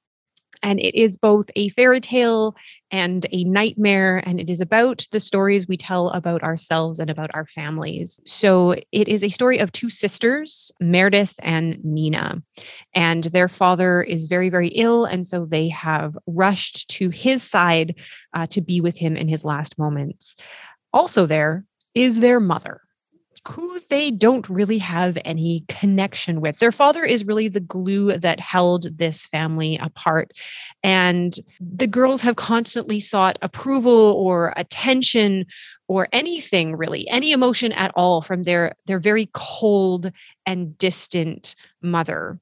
And 0.63 0.81
it 0.81 0.95
is 0.95 1.17
both 1.17 1.51
a 1.57 1.69
fairy 1.71 2.01
tale 2.01 2.57
and 2.91 3.27
a 3.33 3.45
nightmare. 3.45 4.23
And 4.27 4.41
it 4.41 4.49
is 4.49 4.61
about 4.61 5.07
the 5.11 5.21
stories 5.21 5.69
we 5.69 5.77
tell 5.77 6.09
about 6.11 6.43
ourselves 6.43 6.99
and 6.99 7.11
about 7.11 7.31
our 7.35 7.45
families. 7.45 8.21
So 8.27 8.77
it 8.93 9.09
is 9.09 9.23
a 9.23 9.29
story 9.29 9.59
of 9.59 9.73
two 9.73 9.91
sisters, 9.91 10.73
Meredith 10.81 11.35
and 11.43 11.79
Nina. 11.85 12.43
And 12.95 13.25
their 13.25 13.49
father 13.49 14.03
is 14.03 14.29
very, 14.29 14.49
very 14.49 14.69
ill. 14.69 15.05
And 15.05 15.27
so 15.27 15.45
they 15.45 15.69
have 15.69 16.17
rushed 16.27 16.89
to 16.91 17.11
his 17.11 17.43
side 17.43 18.01
uh, 18.35 18.47
to 18.47 18.61
be 18.61 18.81
with 18.81 18.97
him 18.97 19.17
in 19.17 19.29
his 19.29 19.45
last 19.45 19.79
moments. 19.79 20.37
Also, 20.93 21.27
there 21.27 21.65
is 21.95 22.21
their 22.21 22.41
mother 22.41 22.81
who 23.49 23.81
they 23.89 24.11
don't 24.11 24.49
really 24.49 24.79
have 24.79 25.17
any 25.25 25.65
connection 25.69 26.41
with. 26.41 26.59
Their 26.59 26.73
father 26.73 27.05
is 27.05 27.25
really 27.25 27.49
the 27.49 27.61
glue 27.61 28.17
that 28.19 28.41
held 28.41 28.99
this 28.99 29.27
family 29.27 29.79
apart. 29.81 30.33
And 30.83 31.35
the 31.61 31.87
girls 31.87 32.21
have 32.21 32.37
constantly 32.37 33.01
sought 33.01 33.39
approval 33.41 34.13
or 34.13 34.53
attention 34.57 35.47
or 35.89 36.09
anything 36.13 36.77
really, 36.77 37.09
any 37.09 37.33
emotion 37.33 37.73
at 37.73 37.93
all 37.95 38.21
from 38.21 38.43
their, 38.43 38.75
their 38.87 38.99
very 38.99 39.31
cold 39.33 40.13
and 40.45 40.77
distant 40.77 41.55
mother. 41.81 42.39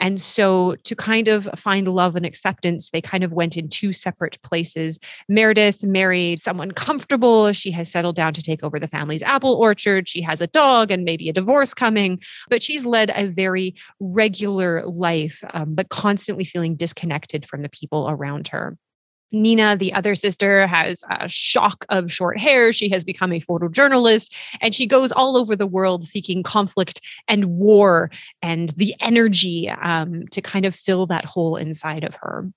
And 0.00 0.20
so, 0.20 0.76
to 0.84 0.96
kind 0.96 1.28
of 1.28 1.48
find 1.56 1.86
love 1.88 2.16
and 2.16 2.26
acceptance, 2.26 2.90
they 2.90 3.00
kind 3.00 3.22
of 3.22 3.32
went 3.32 3.56
in 3.56 3.68
two 3.68 3.92
separate 3.92 4.40
places. 4.42 4.98
Meredith 5.28 5.84
married 5.84 6.40
someone 6.40 6.72
comfortable. 6.72 7.52
She 7.52 7.70
has 7.72 7.90
settled 7.90 8.16
down 8.16 8.32
to 8.34 8.42
take 8.42 8.62
over 8.64 8.78
the 8.78 8.88
family's 8.88 9.22
apple 9.22 9.54
orchard. 9.54 10.08
She 10.08 10.20
has 10.22 10.40
a 10.40 10.46
dog 10.46 10.90
and 10.90 11.04
maybe 11.04 11.28
a 11.28 11.32
divorce 11.32 11.74
coming, 11.74 12.20
but 12.48 12.62
she's 12.62 12.84
led 12.84 13.12
a 13.14 13.26
very 13.26 13.74
regular 14.00 14.84
life, 14.86 15.42
um, 15.54 15.74
but 15.74 15.88
constantly 15.88 16.44
feeling 16.44 16.74
disconnected 16.74 17.46
from 17.46 17.62
the 17.62 17.68
people 17.68 18.08
around 18.08 18.48
her. 18.48 18.76
Nina, 19.32 19.76
the 19.76 19.92
other 19.94 20.14
sister, 20.14 20.66
has 20.66 21.02
a 21.10 21.28
shock 21.28 21.84
of 21.88 22.12
short 22.12 22.38
hair. 22.38 22.72
She 22.72 22.88
has 22.90 23.04
become 23.04 23.32
a 23.32 23.40
photojournalist 23.40 24.32
and 24.60 24.74
she 24.74 24.86
goes 24.86 25.10
all 25.12 25.36
over 25.36 25.56
the 25.56 25.66
world 25.66 26.04
seeking 26.04 26.42
conflict 26.42 27.00
and 27.28 27.46
war 27.46 28.10
and 28.42 28.68
the 28.70 28.94
energy 29.00 29.70
um, 29.70 30.26
to 30.28 30.40
kind 30.40 30.64
of 30.64 30.74
fill 30.74 31.06
that 31.06 31.24
hole 31.24 31.56
inside 31.56 32.04
of 32.04 32.14
her. 32.16 32.50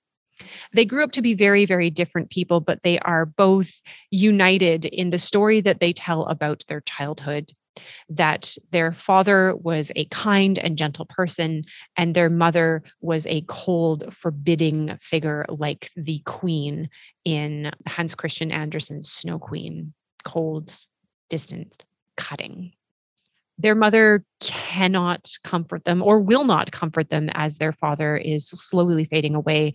They 0.73 0.85
grew 0.85 1.03
up 1.03 1.13
to 1.13 1.21
be 1.21 1.33
very, 1.33 1.65
very 1.65 1.89
different 1.89 2.29
people, 2.29 2.59
but 2.59 2.81
they 2.83 2.99
are 2.99 3.25
both 3.25 3.81
united 4.11 4.85
in 4.85 5.09
the 5.09 5.17
story 5.17 5.61
that 5.61 5.79
they 5.79 5.93
tell 5.93 6.25
about 6.25 6.65
their 6.67 6.81
childhood 6.81 7.53
that 8.09 8.55
their 8.71 8.93
father 8.93 9.55
was 9.55 9.91
a 9.95 10.05
kind 10.05 10.59
and 10.59 10.77
gentle 10.77 11.05
person, 11.05 11.63
and 11.97 12.13
their 12.13 12.29
mother 12.29 12.83
was 13.01 13.25
a 13.27 13.43
cold, 13.47 14.13
forbidding 14.13 14.97
figure 15.01 15.45
like 15.49 15.89
the 15.95 16.19
queen 16.25 16.89
in 17.23 17.71
Hans 17.87 18.15
Christian 18.15 18.51
Andersen's 18.51 19.11
Snow 19.11 19.39
Queen 19.39 19.93
cold, 20.23 20.75
distant, 21.29 21.85
cutting. 22.17 22.73
Their 23.57 23.75
mother 23.75 24.25
cannot 24.41 25.31
comfort 25.43 25.85
them 25.85 26.03
or 26.03 26.19
will 26.19 26.43
not 26.43 26.73
comfort 26.73 27.09
them 27.09 27.29
as 27.33 27.57
their 27.57 27.71
father 27.71 28.17
is 28.17 28.49
slowly 28.49 29.05
fading 29.05 29.33
away. 29.33 29.73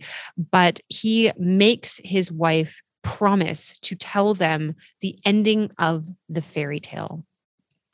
But 0.51 0.81
he 0.87 1.31
makes 1.39 1.99
his 2.03 2.31
wife 2.31 2.79
promise 3.03 3.73
to 3.79 3.95
tell 3.95 4.35
them 4.35 4.75
the 5.01 5.17
ending 5.25 5.71
of 5.79 6.05
the 6.29 6.43
fairy 6.43 6.79
tale 6.79 7.25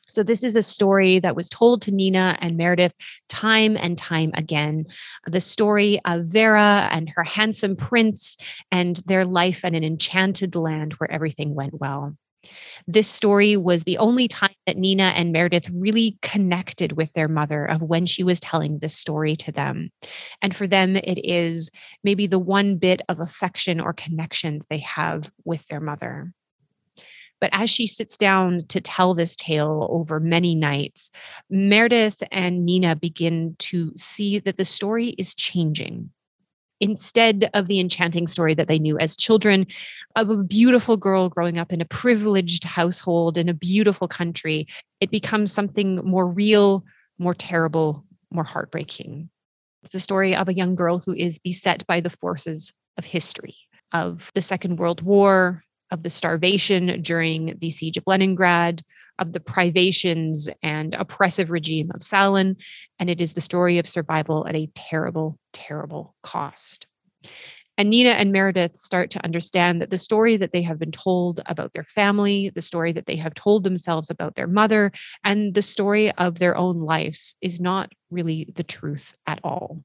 so, 0.08 0.22
this 0.22 0.42
is 0.42 0.56
a 0.56 0.62
story 0.62 1.18
that 1.20 1.36
was 1.36 1.48
told 1.48 1.82
to 1.82 1.92
Nina 1.92 2.36
and 2.40 2.56
Meredith 2.56 2.94
time 3.28 3.76
and 3.76 3.96
time 3.98 4.32
again. 4.34 4.86
The 5.26 5.40
story 5.40 6.00
of 6.04 6.24
Vera 6.24 6.88
and 6.90 7.10
her 7.10 7.24
handsome 7.24 7.76
prince 7.76 8.36
and 8.72 8.96
their 9.06 9.24
life 9.24 9.64
in 9.64 9.74
an 9.74 9.84
enchanted 9.84 10.56
land 10.56 10.94
where 10.94 11.10
everything 11.10 11.54
went 11.54 11.74
well. 11.74 12.16
This 12.86 13.08
story 13.08 13.56
was 13.56 13.82
the 13.82 13.98
only 13.98 14.28
time 14.28 14.54
that 14.66 14.76
Nina 14.76 15.12
and 15.14 15.32
Meredith 15.32 15.68
really 15.74 16.16
connected 16.22 16.92
with 16.92 17.12
their 17.12 17.28
mother 17.28 17.66
of 17.66 17.82
when 17.82 18.06
she 18.06 18.22
was 18.22 18.40
telling 18.40 18.78
this 18.78 18.94
story 18.94 19.36
to 19.36 19.52
them. 19.52 19.90
And 20.40 20.54
for 20.54 20.66
them, 20.66 20.96
it 20.96 21.18
is 21.24 21.70
maybe 22.02 22.26
the 22.26 22.38
one 22.38 22.76
bit 22.76 23.02
of 23.08 23.20
affection 23.20 23.80
or 23.80 23.92
connection 23.92 24.60
they 24.70 24.78
have 24.78 25.30
with 25.44 25.66
their 25.66 25.80
mother. 25.80 26.32
But 27.40 27.50
as 27.52 27.70
she 27.70 27.86
sits 27.86 28.16
down 28.16 28.64
to 28.68 28.80
tell 28.80 29.14
this 29.14 29.36
tale 29.36 29.86
over 29.90 30.18
many 30.20 30.54
nights, 30.54 31.10
Meredith 31.50 32.22
and 32.32 32.64
Nina 32.64 32.96
begin 32.96 33.54
to 33.60 33.92
see 33.96 34.38
that 34.40 34.56
the 34.56 34.64
story 34.64 35.10
is 35.10 35.34
changing. 35.34 36.10
Instead 36.80 37.50
of 37.54 37.66
the 37.66 37.80
enchanting 37.80 38.28
story 38.28 38.54
that 38.54 38.68
they 38.68 38.78
knew 38.78 38.98
as 38.98 39.16
children 39.16 39.66
of 40.14 40.30
a 40.30 40.44
beautiful 40.44 40.96
girl 40.96 41.28
growing 41.28 41.58
up 41.58 41.72
in 41.72 41.80
a 41.80 41.84
privileged 41.84 42.62
household 42.62 43.36
in 43.36 43.48
a 43.48 43.54
beautiful 43.54 44.06
country, 44.06 44.66
it 45.00 45.10
becomes 45.10 45.52
something 45.52 45.96
more 46.04 46.28
real, 46.28 46.84
more 47.18 47.34
terrible, 47.34 48.04
more 48.30 48.44
heartbreaking. 48.44 49.28
It's 49.82 49.92
the 49.92 50.00
story 50.00 50.36
of 50.36 50.48
a 50.48 50.54
young 50.54 50.74
girl 50.76 51.00
who 51.04 51.12
is 51.14 51.38
beset 51.38 51.86
by 51.86 52.00
the 52.00 52.10
forces 52.10 52.72
of 52.96 53.04
history, 53.04 53.56
of 53.92 54.30
the 54.34 54.40
Second 54.40 54.78
World 54.78 55.02
War, 55.02 55.64
of 55.90 56.02
the 56.02 56.10
starvation 56.10 57.00
during 57.02 57.56
the 57.58 57.70
siege 57.70 57.96
of 57.96 58.04
Leningrad, 58.06 58.82
of 59.18 59.32
the 59.32 59.40
privations 59.40 60.48
and 60.62 60.94
oppressive 60.94 61.50
regime 61.50 61.90
of 61.94 62.02
Stalin. 62.02 62.56
And 62.98 63.10
it 63.10 63.20
is 63.20 63.32
the 63.32 63.40
story 63.40 63.78
of 63.78 63.88
survival 63.88 64.46
at 64.46 64.56
a 64.56 64.70
terrible, 64.74 65.38
terrible 65.52 66.14
cost. 66.22 66.86
And 67.76 67.90
Nina 67.90 68.10
and 68.10 68.32
Meredith 68.32 68.74
start 68.74 69.10
to 69.10 69.24
understand 69.24 69.80
that 69.80 69.90
the 69.90 69.98
story 69.98 70.36
that 70.36 70.52
they 70.52 70.62
have 70.62 70.80
been 70.80 70.90
told 70.90 71.40
about 71.46 71.72
their 71.74 71.84
family, 71.84 72.50
the 72.50 72.62
story 72.62 72.92
that 72.92 73.06
they 73.06 73.14
have 73.16 73.34
told 73.34 73.62
themselves 73.62 74.10
about 74.10 74.34
their 74.34 74.48
mother, 74.48 74.90
and 75.22 75.54
the 75.54 75.62
story 75.62 76.10
of 76.12 76.40
their 76.40 76.56
own 76.56 76.80
lives 76.80 77.36
is 77.40 77.60
not 77.60 77.92
really 78.10 78.48
the 78.56 78.64
truth 78.64 79.14
at 79.28 79.38
all 79.44 79.84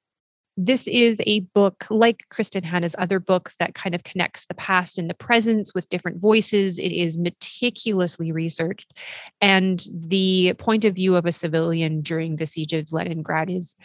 this 0.56 0.88
is 0.88 1.20
a 1.26 1.42
book 1.42 1.86
like 1.90 2.26
Kristin 2.32 2.64
Hannah's 2.64 2.96
other 2.98 3.20
book 3.20 3.52
that 3.60 3.74
kind 3.74 3.96
of 3.96 4.04
connects 4.04 4.46
the 4.46 4.54
past 4.54 4.98
and 4.98 5.10
the 5.10 5.16
present 5.16 5.72
with 5.74 5.90
different 5.90 6.22
voices. 6.22 6.78
It 6.78 6.92
is 6.92 7.18
meticulously 7.18 8.32
researched. 8.32 8.94
And 9.42 9.84
the 9.92 10.54
point 10.58 10.86
of 10.86 10.96
view 10.96 11.16
of 11.16 11.26
a 11.26 11.32
civilian 11.32 12.02
during 12.02 12.36
the 12.36 12.46
siege 12.46 12.74
of 12.74 12.94
Leningrad 12.94 13.50
is 13.50 13.76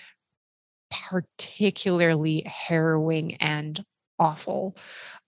particularly 0.90 2.42
harrowing 2.46 3.36
and 3.36 3.82
awful. 4.18 4.76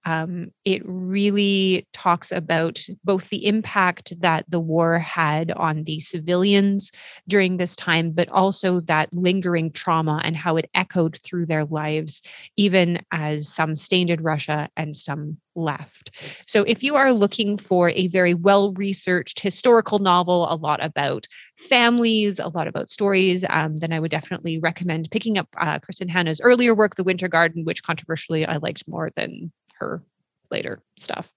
Um, 0.04 0.50
it 0.64 0.82
really 0.84 1.86
talks 1.92 2.32
about 2.32 2.80
both 3.04 3.28
the 3.28 3.46
impact 3.46 4.18
that 4.20 4.44
the 4.48 4.60
war 4.60 4.98
had 4.98 5.50
on 5.52 5.84
the 5.84 6.00
civilians 6.00 6.90
during 7.28 7.56
this 7.56 7.76
time, 7.76 8.12
but 8.12 8.28
also 8.30 8.80
that 8.80 9.12
lingering 9.12 9.72
trauma 9.72 10.20
and 10.24 10.36
how 10.36 10.56
it 10.56 10.70
echoed 10.74 11.18
through 11.22 11.46
their 11.46 11.64
lives, 11.64 12.22
even 12.56 13.00
as 13.12 13.48
some 13.48 13.74
stayed 13.74 14.10
in 14.10 14.22
Russia 14.22 14.68
and 14.76 14.96
some 14.96 15.36
left. 15.54 16.10
So, 16.46 16.62
if 16.62 16.82
you 16.82 16.96
are 16.96 17.12
looking 17.12 17.58
for 17.58 17.90
a 17.90 18.06
very 18.08 18.34
well 18.34 18.72
researched 18.74 19.40
historical 19.40 19.98
novel, 19.98 20.50
a 20.50 20.54
lot 20.54 20.82
about 20.82 21.26
families, 21.56 22.38
a 22.38 22.48
lot 22.48 22.68
about 22.68 22.90
stories, 22.90 23.44
um, 23.50 23.80
then 23.80 23.92
I 23.92 24.00
would 24.00 24.10
definitely 24.10 24.58
recommend 24.58 25.10
picking 25.10 25.38
up 25.38 25.48
uh, 25.58 25.78
Kristin 25.78 26.08
Hannah's 26.08 26.40
earlier 26.40 26.74
work, 26.74 26.94
The 26.96 27.04
Winter 27.04 27.28
Garden, 27.28 27.64
which 27.64 27.82
controversially 27.82 28.46
I 28.46 28.56
liked 28.56 28.88
more 28.88 29.10
than 29.14 29.52
her 29.80 30.02
later 30.50 30.82
stuff. 30.96 31.32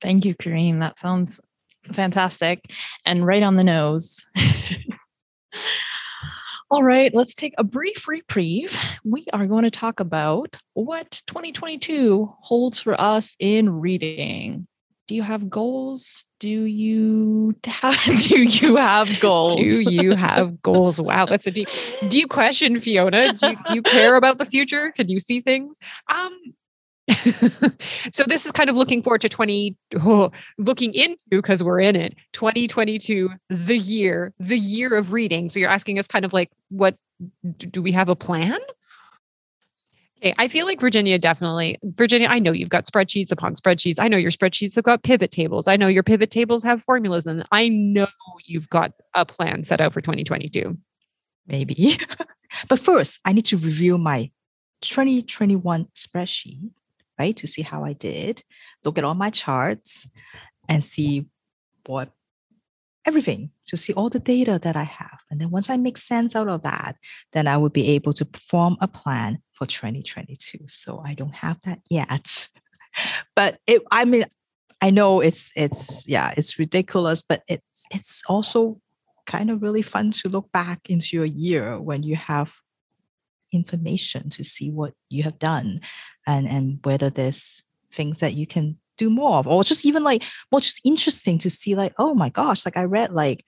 Thank 0.00 0.24
you, 0.24 0.34
Corrine. 0.34 0.80
That 0.80 0.98
sounds 0.98 1.40
fantastic 1.92 2.70
and 3.04 3.26
right 3.26 3.42
on 3.42 3.56
the 3.56 3.64
nose. 3.64 4.24
All 6.70 6.82
right, 6.82 7.14
let's 7.14 7.34
take 7.34 7.54
a 7.58 7.62
brief 7.64 8.08
reprieve. 8.08 8.76
We 9.04 9.26
are 9.32 9.46
going 9.46 9.64
to 9.64 9.70
talk 9.70 10.00
about 10.00 10.56
what 10.72 11.22
2022 11.26 12.32
holds 12.40 12.80
for 12.80 13.00
us 13.00 13.36
in 13.38 13.68
reading. 13.80 14.66
do 15.06 15.14
you 15.14 15.22
have 15.22 15.50
goals? 15.50 16.24
Do 16.40 16.48
you 16.48 17.54
have, 17.66 18.00
do 18.22 18.42
you 18.42 18.76
have 18.76 19.20
goals? 19.20 19.54
Do 19.54 19.82
you 19.92 20.16
have 20.16 20.62
goals? 20.62 21.00
Wow, 21.00 21.26
that's 21.26 21.46
a 21.46 21.50
deep 21.50 21.68
deep 22.08 22.30
question, 22.30 22.80
Fiona. 22.80 23.34
Do 23.34 23.50
you, 23.50 23.56
do 23.66 23.74
you 23.74 23.82
care 23.82 24.16
about 24.16 24.38
the 24.38 24.46
future? 24.46 24.90
Can 24.92 25.08
you 25.08 25.20
see 25.20 25.40
things? 25.40 25.76
Um 26.08 26.32
so 28.12 28.24
this 28.26 28.46
is 28.46 28.52
kind 28.52 28.70
of 28.70 28.76
looking 28.76 29.02
forward 29.02 29.20
to 29.20 29.28
20 29.28 29.76
oh, 30.00 30.32
looking 30.56 30.94
into 30.94 31.22
because 31.30 31.62
we're 31.62 31.80
in 31.80 31.94
it 31.94 32.14
2022 32.32 33.28
the 33.50 33.76
year 33.76 34.32
the 34.38 34.56
year 34.56 34.96
of 34.96 35.12
reading 35.12 35.50
so 35.50 35.58
you're 35.58 35.68
asking 35.68 35.98
us 35.98 36.06
kind 36.06 36.24
of 36.24 36.32
like 36.32 36.50
what 36.70 36.96
do 37.58 37.82
we 37.82 37.92
have 37.92 38.08
a 38.08 38.16
plan 38.16 38.58
Okay, 40.24 40.34
I 40.38 40.48
feel 40.48 40.64
like 40.64 40.80
Virginia 40.80 41.18
definitely, 41.18 41.78
Virginia, 41.82 42.28
I 42.28 42.38
know 42.38 42.52
you've 42.52 42.70
got 42.70 42.86
spreadsheets 42.86 43.30
upon 43.30 43.54
spreadsheets. 43.56 43.96
I 43.98 44.08
know 44.08 44.16
your 44.16 44.30
spreadsheets 44.30 44.74
have 44.76 44.84
got 44.84 45.02
pivot 45.02 45.30
tables. 45.30 45.68
I 45.68 45.76
know 45.76 45.86
your 45.86 46.02
pivot 46.02 46.30
tables 46.30 46.62
have 46.62 46.82
formulas 46.82 47.26
and 47.26 47.44
I 47.52 47.68
know 47.68 48.06
you've 48.46 48.70
got 48.70 48.92
a 49.12 49.26
plan 49.26 49.64
set 49.64 49.82
out 49.82 49.92
for 49.92 50.00
2022. 50.00 50.78
Maybe. 51.46 51.98
but 52.68 52.78
first, 52.78 53.20
I 53.26 53.34
need 53.34 53.44
to 53.46 53.58
review 53.58 53.98
my 53.98 54.30
2021 54.80 55.88
spreadsheet, 55.94 56.70
right? 57.18 57.36
To 57.36 57.46
see 57.46 57.62
how 57.62 57.84
I 57.84 57.92
did, 57.92 58.42
look 58.84 58.98
at 58.98 59.04
all 59.04 59.14
my 59.14 59.30
charts 59.30 60.06
and 60.68 60.84
see 60.84 61.26
what 61.86 62.10
everything 63.06 63.50
to 63.66 63.76
see 63.76 63.92
all 63.92 64.08
the 64.08 64.18
data 64.18 64.58
that 64.62 64.76
I 64.76 64.84
have. 64.84 65.18
And 65.30 65.40
then 65.40 65.50
once 65.50 65.68
I 65.68 65.76
make 65.76 65.98
sense 65.98 66.34
out 66.34 66.48
of 66.48 66.62
that, 66.62 66.96
then 67.32 67.46
I 67.46 67.56
will 67.56 67.68
be 67.68 67.88
able 67.90 68.12
to 68.14 68.26
form 68.34 68.76
a 68.80 68.88
plan 68.88 69.38
for 69.52 69.66
2022. 69.66 70.58
So 70.66 71.02
I 71.04 71.14
don't 71.14 71.34
have 71.34 71.60
that 71.62 71.80
yet. 71.90 72.48
but 73.36 73.58
it, 73.66 73.82
I 73.90 74.04
mean, 74.04 74.24
I 74.80 74.90
know 74.90 75.20
it's 75.20 75.52
it's 75.56 76.06
yeah, 76.08 76.34
it's 76.36 76.58
ridiculous, 76.58 77.22
but 77.22 77.42
it's 77.48 77.84
it's 77.90 78.22
also 78.28 78.80
kind 79.26 79.50
of 79.50 79.62
really 79.62 79.82
fun 79.82 80.10
to 80.10 80.28
look 80.28 80.50
back 80.52 80.90
into 80.90 81.22
a 81.22 81.26
year 81.26 81.80
when 81.80 82.02
you 82.02 82.16
have 82.16 82.54
information 83.54 84.28
to 84.30 84.44
see 84.44 84.70
what 84.70 84.92
you 85.10 85.22
have 85.22 85.38
done 85.38 85.80
and 86.26 86.46
and 86.46 86.80
whether 86.82 87.10
there's 87.10 87.62
things 87.92 88.20
that 88.20 88.34
you 88.34 88.46
can 88.46 88.76
do 88.96 89.10
more 89.10 89.38
of 89.38 89.46
or 89.48 89.64
just 89.64 89.84
even 89.84 90.04
like 90.04 90.22
well 90.50 90.60
just 90.60 90.80
interesting 90.84 91.38
to 91.38 91.50
see 91.50 91.74
like 91.74 91.92
oh 91.98 92.14
my 92.14 92.28
gosh 92.28 92.64
like 92.64 92.76
i 92.76 92.84
read 92.84 93.10
like 93.12 93.44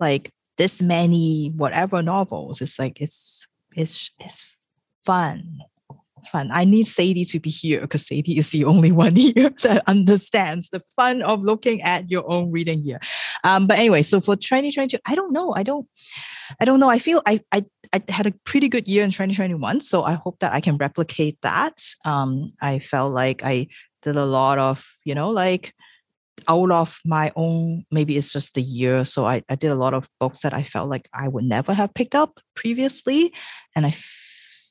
like 0.00 0.32
this 0.56 0.80
many 0.82 1.52
whatever 1.56 2.02
novels. 2.02 2.60
It's 2.60 2.78
like 2.78 3.00
it's 3.00 3.46
it's 3.74 4.10
it's 4.20 4.44
fun 5.04 5.60
fun. 6.30 6.50
I 6.52 6.64
need 6.64 6.86
sadie 6.86 7.26
to 7.26 7.40
be 7.40 7.50
here 7.50 7.82
because 7.82 8.06
sadie 8.06 8.38
is 8.38 8.50
the 8.50 8.64
only 8.64 8.92
one 9.04 9.16
here 9.16 9.50
that 9.62 9.82
understands 9.86 10.70
the 10.70 10.80
fun 10.96 11.22
of 11.22 11.42
looking 11.42 11.82
at 11.82 12.10
your 12.10 12.30
own 12.30 12.50
reading 12.50 12.82
year 12.82 12.98
um 13.44 13.66
but 13.66 13.78
anyway 13.78 14.00
so 14.00 14.22
for 14.22 14.34
2022 14.34 14.96
i 15.04 15.14
don't 15.14 15.32
know 15.32 15.54
i 15.54 15.62
don't 15.62 15.86
i 16.60 16.64
don't 16.64 16.80
know. 16.80 16.88
I 16.88 16.98
feel 16.98 17.20
i 17.26 17.40
i 17.52 17.64
I 17.94 18.02
had 18.08 18.26
a 18.26 18.32
pretty 18.44 18.68
good 18.68 18.88
year 18.88 19.04
in 19.04 19.12
2021, 19.12 19.80
so 19.80 20.02
I 20.02 20.14
hope 20.14 20.40
that 20.40 20.52
I 20.52 20.60
can 20.60 20.76
replicate 20.76 21.38
that. 21.42 21.80
Um, 22.04 22.50
I 22.60 22.80
felt 22.80 23.12
like 23.12 23.44
I 23.44 23.68
did 24.02 24.16
a 24.16 24.24
lot 24.24 24.58
of, 24.58 24.84
you 25.04 25.14
know, 25.14 25.30
like 25.30 25.72
out 26.48 26.72
of 26.72 26.98
my 27.04 27.30
own, 27.36 27.84
maybe 27.92 28.16
it's 28.16 28.32
just 28.32 28.54
the 28.54 28.62
year. 28.62 29.04
So 29.04 29.26
I, 29.26 29.44
I 29.48 29.54
did 29.54 29.70
a 29.70 29.76
lot 29.76 29.94
of 29.94 30.08
books 30.18 30.40
that 30.40 30.52
I 30.52 30.64
felt 30.64 30.88
like 30.88 31.08
I 31.14 31.28
would 31.28 31.44
never 31.44 31.72
have 31.72 31.94
picked 31.94 32.16
up 32.16 32.40
previously. 32.56 33.32
And 33.76 33.86
I 33.86 33.94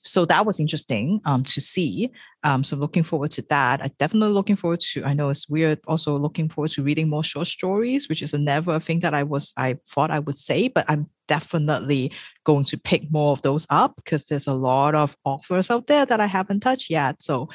so 0.03 0.25
that 0.25 0.45
was 0.45 0.59
interesting 0.59 1.21
um, 1.25 1.43
to 1.43 1.61
see. 1.61 2.11
Um, 2.43 2.63
so 2.63 2.75
looking 2.75 3.03
forward 3.03 3.31
to 3.31 3.41
that. 3.43 3.81
I 3.81 3.87
definitely 3.97 4.33
looking 4.33 4.57
forward 4.57 4.81
to. 4.81 5.03
I 5.05 5.13
know 5.13 5.29
it's 5.29 5.47
weird. 5.47 5.79
Also 5.87 6.17
looking 6.17 6.49
forward 6.49 6.71
to 6.71 6.83
reading 6.83 7.07
more 7.09 7.23
short 7.23 7.47
stories, 7.47 8.09
which 8.09 8.21
is 8.21 8.33
a 8.33 8.37
never 8.37 8.75
a 8.75 8.79
thing 8.81 8.99
that 8.99 9.13
I 9.13 9.23
was 9.23 9.53
I 9.55 9.77
thought 9.89 10.11
I 10.11 10.19
would 10.19 10.37
say, 10.37 10.67
but 10.67 10.85
I'm 10.89 11.09
definitely 11.27 12.11
going 12.43 12.65
to 12.65 12.77
pick 12.77 13.09
more 13.11 13.31
of 13.31 13.41
those 13.43 13.65
up 13.69 13.95
because 13.95 14.25
there's 14.25 14.47
a 14.47 14.53
lot 14.53 14.93
of 14.93 15.15
offers 15.25 15.71
out 15.71 15.87
there 15.87 16.05
that 16.05 16.19
I 16.19 16.25
haven't 16.25 16.59
touched 16.59 16.89
yet. 16.89 17.21
So 17.21 17.47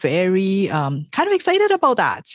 very 0.00 0.70
um, 0.70 1.06
kind 1.10 1.28
of 1.28 1.34
excited 1.34 1.72
about 1.72 1.96
that. 1.96 2.26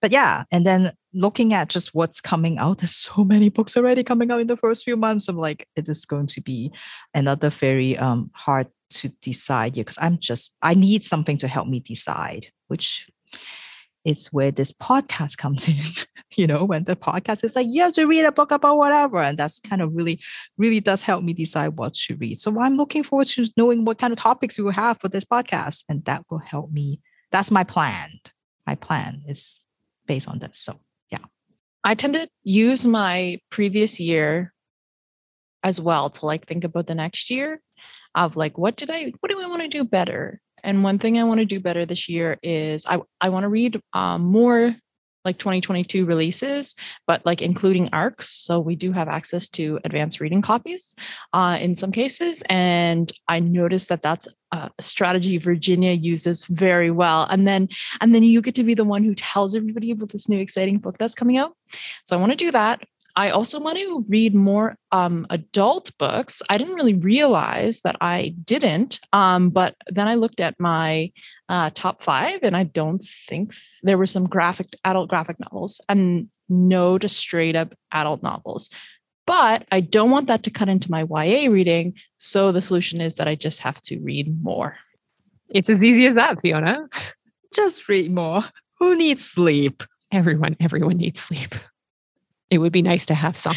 But 0.00 0.12
yeah, 0.12 0.44
and 0.50 0.66
then 0.66 0.92
looking 1.12 1.52
at 1.52 1.68
just 1.68 1.94
what's 1.94 2.20
coming 2.20 2.58
out, 2.58 2.78
there's 2.78 2.94
so 2.94 3.24
many 3.24 3.48
books 3.48 3.76
already 3.76 4.04
coming 4.04 4.30
out 4.30 4.40
in 4.40 4.46
the 4.46 4.56
first 4.56 4.84
few 4.84 4.96
months. 4.96 5.28
I'm 5.28 5.36
like, 5.36 5.66
it 5.76 5.88
is 5.88 6.04
going 6.04 6.26
to 6.28 6.40
be 6.40 6.72
another 7.14 7.50
very 7.50 7.98
um, 7.98 8.30
hard 8.34 8.68
to 8.90 9.08
decide 9.20 9.74
here 9.74 9.84
because 9.84 9.98
I'm 10.00 10.18
just 10.18 10.52
I 10.62 10.74
need 10.74 11.04
something 11.04 11.36
to 11.38 11.48
help 11.48 11.68
me 11.68 11.80
decide, 11.80 12.46
which 12.68 13.08
is 14.04 14.28
where 14.28 14.50
this 14.50 14.72
podcast 14.72 15.36
comes 15.38 15.68
in. 15.68 15.76
you 16.36 16.46
know, 16.46 16.64
when 16.64 16.84
the 16.84 16.96
podcast 16.96 17.44
is 17.44 17.56
like, 17.56 17.66
you 17.68 17.82
have 17.82 17.92
to 17.92 18.06
read 18.06 18.24
a 18.24 18.32
book 18.32 18.50
about 18.50 18.78
whatever. 18.78 19.18
And 19.18 19.36
that's 19.36 19.58
kind 19.60 19.82
of 19.82 19.94
really, 19.94 20.20
really 20.56 20.80
does 20.80 21.02
help 21.02 21.24
me 21.24 21.32
decide 21.32 21.76
what 21.76 21.94
to 21.94 22.16
read. 22.16 22.38
So 22.38 22.58
I'm 22.60 22.76
looking 22.76 23.02
forward 23.02 23.26
to 23.28 23.48
knowing 23.56 23.84
what 23.84 23.98
kind 23.98 24.12
of 24.12 24.18
topics 24.18 24.58
we 24.58 24.64
will 24.64 24.72
have 24.72 25.00
for 25.00 25.08
this 25.08 25.24
podcast. 25.24 25.84
And 25.88 26.04
that 26.04 26.24
will 26.30 26.38
help 26.38 26.70
me. 26.70 27.00
That's 27.30 27.50
my 27.50 27.64
plan. 27.64 28.10
My 28.66 28.74
plan 28.74 29.22
is 29.26 29.64
based 30.08 30.26
on 30.26 30.40
this. 30.40 30.58
So 30.58 30.80
yeah. 31.10 31.24
I 31.84 31.94
tend 31.94 32.14
to 32.14 32.28
use 32.42 32.84
my 32.84 33.38
previous 33.50 34.00
year 34.00 34.52
as 35.62 35.80
well 35.80 36.10
to 36.10 36.26
like 36.26 36.46
think 36.46 36.64
about 36.64 36.86
the 36.86 36.94
next 36.94 37.30
year 37.30 37.60
of 38.14 38.36
like 38.36 38.58
what 38.58 38.76
did 38.76 38.90
I 38.90 39.12
what 39.20 39.30
do 39.30 39.40
I 39.40 39.46
want 39.46 39.62
to 39.62 39.68
do 39.68 39.84
better? 39.84 40.40
And 40.64 40.82
one 40.82 40.98
thing 40.98 41.18
I 41.18 41.24
want 41.24 41.38
to 41.38 41.46
do 41.46 41.60
better 41.60 41.86
this 41.86 42.08
year 42.08 42.38
is 42.42 42.84
I 42.86 43.00
I 43.20 43.28
want 43.28 43.44
to 43.44 43.48
read 43.48 43.80
um, 43.92 44.22
more 44.22 44.74
like 45.28 45.38
2022 45.38 46.06
releases, 46.06 46.74
but 47.06 47.24
like 47.26 47.42
including 47.42 47.90
ARCs. 47.92 48.30
So 48.30 48.58
we 48.58 48.76
do 48.76 48.92
have 48.92 49.08
access 49.08 49.48
to 49.50 49.78
advanced 49.84 50.20
reading 50.20 50.40
copies 50.40 50.96
uh, 51.34 51.58
in 51.60 51.74
some 51.74 51.92
cases. 51.92 52.42
And 52.48 53.12
I 53.28 53.40
noticed 53.40 53.90
that 53.90 54.02
that's 54.02 54.26
a 54.52 54.70
strategy 54.80 55.36
Virginia 55.36 55.92
uses 55.92 56.46
very 56.46 56.90
well. 56.90 57.26
And 57.28 57.46
then 57.46 57.68
and 58.00 58.14
then 58.14 58.22
you 58.22 58.40
get 58.40 58.54
to 58.54 58.64
be 58.64 58.74
the 58.74 58.84
one 58.84 59.04
who 59.04 59.14
tells 59.14 59.54
everybody 59.54 59.90
about 59.90 60.10
this 60.10 60.28
new 60.28 60.40
exciting 60.40 60.78
book 60.78 60.96
that's 60.96 61.14
coming 61.14 61.36
out. 61.36 61.52
So 62.04 62.16
I 62.16 62.20
want 62.20 62.32
to 62.32 62.36
do 62.36 62.50
that. 62.52 62.82
I 63.18 63.30
also 63.30 63.58
want 63.58 63.76
to 63.78 64.04
read 64.08 64.32
more 64.32 64.76
um, 64.92 65.26
adult 65.28 65.90
books. 65.98 66.40
I 66.48 66.56
didn't 66.56 66.76
really 66.76 66.94
realize 66.94 67.80
that 67.80 67.96
I 68.00 68.32
didn't, 68.44 69.00
um, 69.12 69.50
but 69.50 69.74
then 69.88 70.06
I 70.06 70.14
looked 70.14 70.38
at 70.38 70.54
my 70.60 71.10
uh, 71.48 71.70
top 71.74 72.04
five, 72.04 72.38
and 72.44 72.56
I 72.56 72.62
don't 72.62 73.04
think 73.26 73.54
there 73.82 73.98
were 73.98 74.06
some 74.06 74.28
graphic 74.28 74.68
adult 74.84 75.08
graphic 75.08 75.40
novels, 75.40 75.80
and 75.88 76.28
no 76.48 76.96
to 76.96 77.08
straight 77.08 77.56
up 77.56 77.74
adult 77.90 78.22
novels. 78.22 78.70
But 79.26 79.66
I 79.72 79.80
don't 79.80 80.12
want 80.12 80.28
that 80.28 80.44
to 80.44 80.50
cut 80.50 80.68
into 80.68 80.88
my 80.88 81.02
YA 81.02 81.50
reading. 81.50 81.94
So 82.18 82.52
the 82.52 82.62
solution 82.62 83.00
is 83.00 83.16
that 83.16 83.26
I 83.26 83.34
just 83.34 83.58
have 83.62 83.82
to 83.82 83.98
read 83.98 84.44
more. 84.44 84.76
It's 85.48 85.68
as 85.68 85.82
easy 85.82 86.06
as 86.06 86.14
that, 86.14 86.40
Fiona. 86.40 86.88
Just 87.52 87.88
read 87.88 88.12
more. 88.12 88.44
Who 88.78 88.96
needs 88.96 89.24
sleep? 89.24 89.82
Everyone, 90.12 90.56
everyone 90.60 90.98
needs 90.98 91.18
sleep 91.18 91.56
it 92.50 92.58
would 92.58 92.72
be 92.72 92.82
nice 92.82 93.06
to 93.06 93.14
have 93.14 93.36
some. 93.36 93.56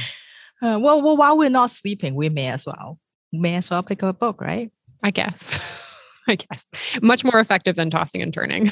Uh, 0.61 0.77
well, 0.79 1.01
well, 1.01 1.17
while 1.17 1.37
we're 1.37 1.49
not 1.49 1.71
sleeping, 1.71 2.13
we 2.13 2.29
may 2.29 2.49
as 2.49 2.65
well 2.65 2.99
may 3.31 3.55
as 3.55 3.69
well 3.69 3.83
pick 3.83 4.03
up 4.03 4.09
a 4.09 4.13
book, 4.17 4.41
right? 4.41 4.71
I 5.03 5.11
guess. 5.11 5.59
I 6.27 6.35
guess 6.35 6.69
much 7.01 7.23
more 7.23 7.39
effective 7.39 7.75
than 7.75 7.89
tossing 7.89 8.21
and 8.21 8.33
turning. 8.33 8.71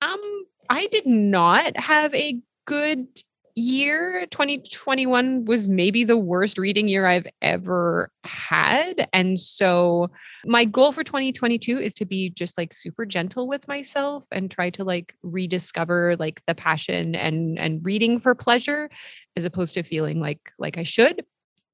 Um, 0.00 0.46
I 0.70 0.86
did 0.86 1.06
not 1.06 1.76
have 1.76 2.14
a 2.14 2.40
good 2.66 3.06
year 3.54 4.26
2021 4.30 5.44
was 5.44 5.68
maybe 5.68 6.04
the 6.04 6.16
worst 6.16 6.56
reading 6.58 6.88
year 6.88 7.06
I've 7.06 7.26
ever 7.42 8.10
had. 8.24 9.08
And 9.12 9.38
so 9.38 10.10
my 10.44 10.64
goal 10.64 10.92
for 10.92 11.04
2022 11.04 11.78
is 11.78 11.94
to 11.94 12.04
be 12.04 12.30
just 12.30 12.56
like 12.56 12.72
super 12.72 13.04
gentle 13.04 13.46
with 13.46 13.68
myself 13.68 14.24
and 14.32 14.50
try 14.50 14.70
to 14.70 14.84
like 14.84 15.14
rediscover 15.22 16.16
like 16.18 16.42
the 16.46 16.54
passion 16.54 17.14
and 17.14 17.58
and 17.58 17.84
reading 17.84 18.20
for 18.20 18.34
pleasure 18.34 18.90
as 19.36 19.44
opposed 19.44 19.74
to 19.74 19.82
feeling 19.82 20.20
like 20.20 20.52
like 20.58 20.78
I 20.78 20.82
should. 20.82 21.22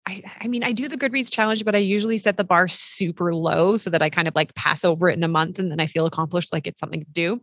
I, 0.08 0.22
I 0.40 0.48
mean, 0.48 0.64
I 0.64 0.72
do 0.72 0.88
the 0.88 0.96
Goodreads 0.96 1.30
challenge, 1.30 1.66
but 1.66 1.74
I 1.74 1.78
usually 1.78 2.16
set 2.16 2.38
the 2.38 2.44
bar 2.44 2.66
super 2.66 3.34
low 3.34 3.76
so 3.76 3.90
that 3.90 4.00
I 4.00 4.08
kind 4.08 4.26
of 4.26 4.34
like 4.34 4.54
pass 4.54 4.82
over 4.82 5.10
it 5.10 5.18
in 5.18 5.22
a 5.22 5.28
month 5.28 5.58
and 5.58 5.70
then 5.70 5.80
I 5.80 5.86
feel 5.86 6.06
accomplished, 6.06 6.50
like 6.50 6.66
it's 6.66 6.80
something 6.80 7.00
to 7.00 7.10
do. 7.12 7.42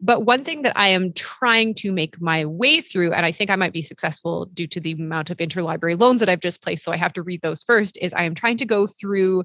But 0.00 0.20
one 0.20 0.44
thing 0.44 0.62
that 0.62 0.74
I 0.76 0.88
am 0.88 1.12
trying 1.14 1.74
to 1.76 1.90
make 1.90 2.20
my 2.20 2.44
way 2.44 2.80
through, 2.80 3.12
and 3.14 3.26
I 3.26 3.32
think 3.32 3.50
I 3.50 3.56
might 3.56 3.72
be 3.72 3.82
successful 3.82 4.46
due 4.46 4.68
to 4.68 4.80
the 4.80 4.92
amount 4.92 5.30
of 5.30 5.38
interlibrary 5.38 5.98
loans 5.98 6.20
that 6.20 6.28
I've 6.28 6.40
just 6.40 6.62
placed, 6.62 6.84
so 6.84 6.92
I 6.92 6.96
have 6.96 7.12
to 7.14 7.22
read 7.22 7.42
those 7.42 7.64
first, 7.64 7.98
is 8.00 8.14
I 8.14 8.22
am 8.22 8.36
trying 8.36 8.58
to 8.58 8.64
go 8.64 8.86
through 8.86 9.44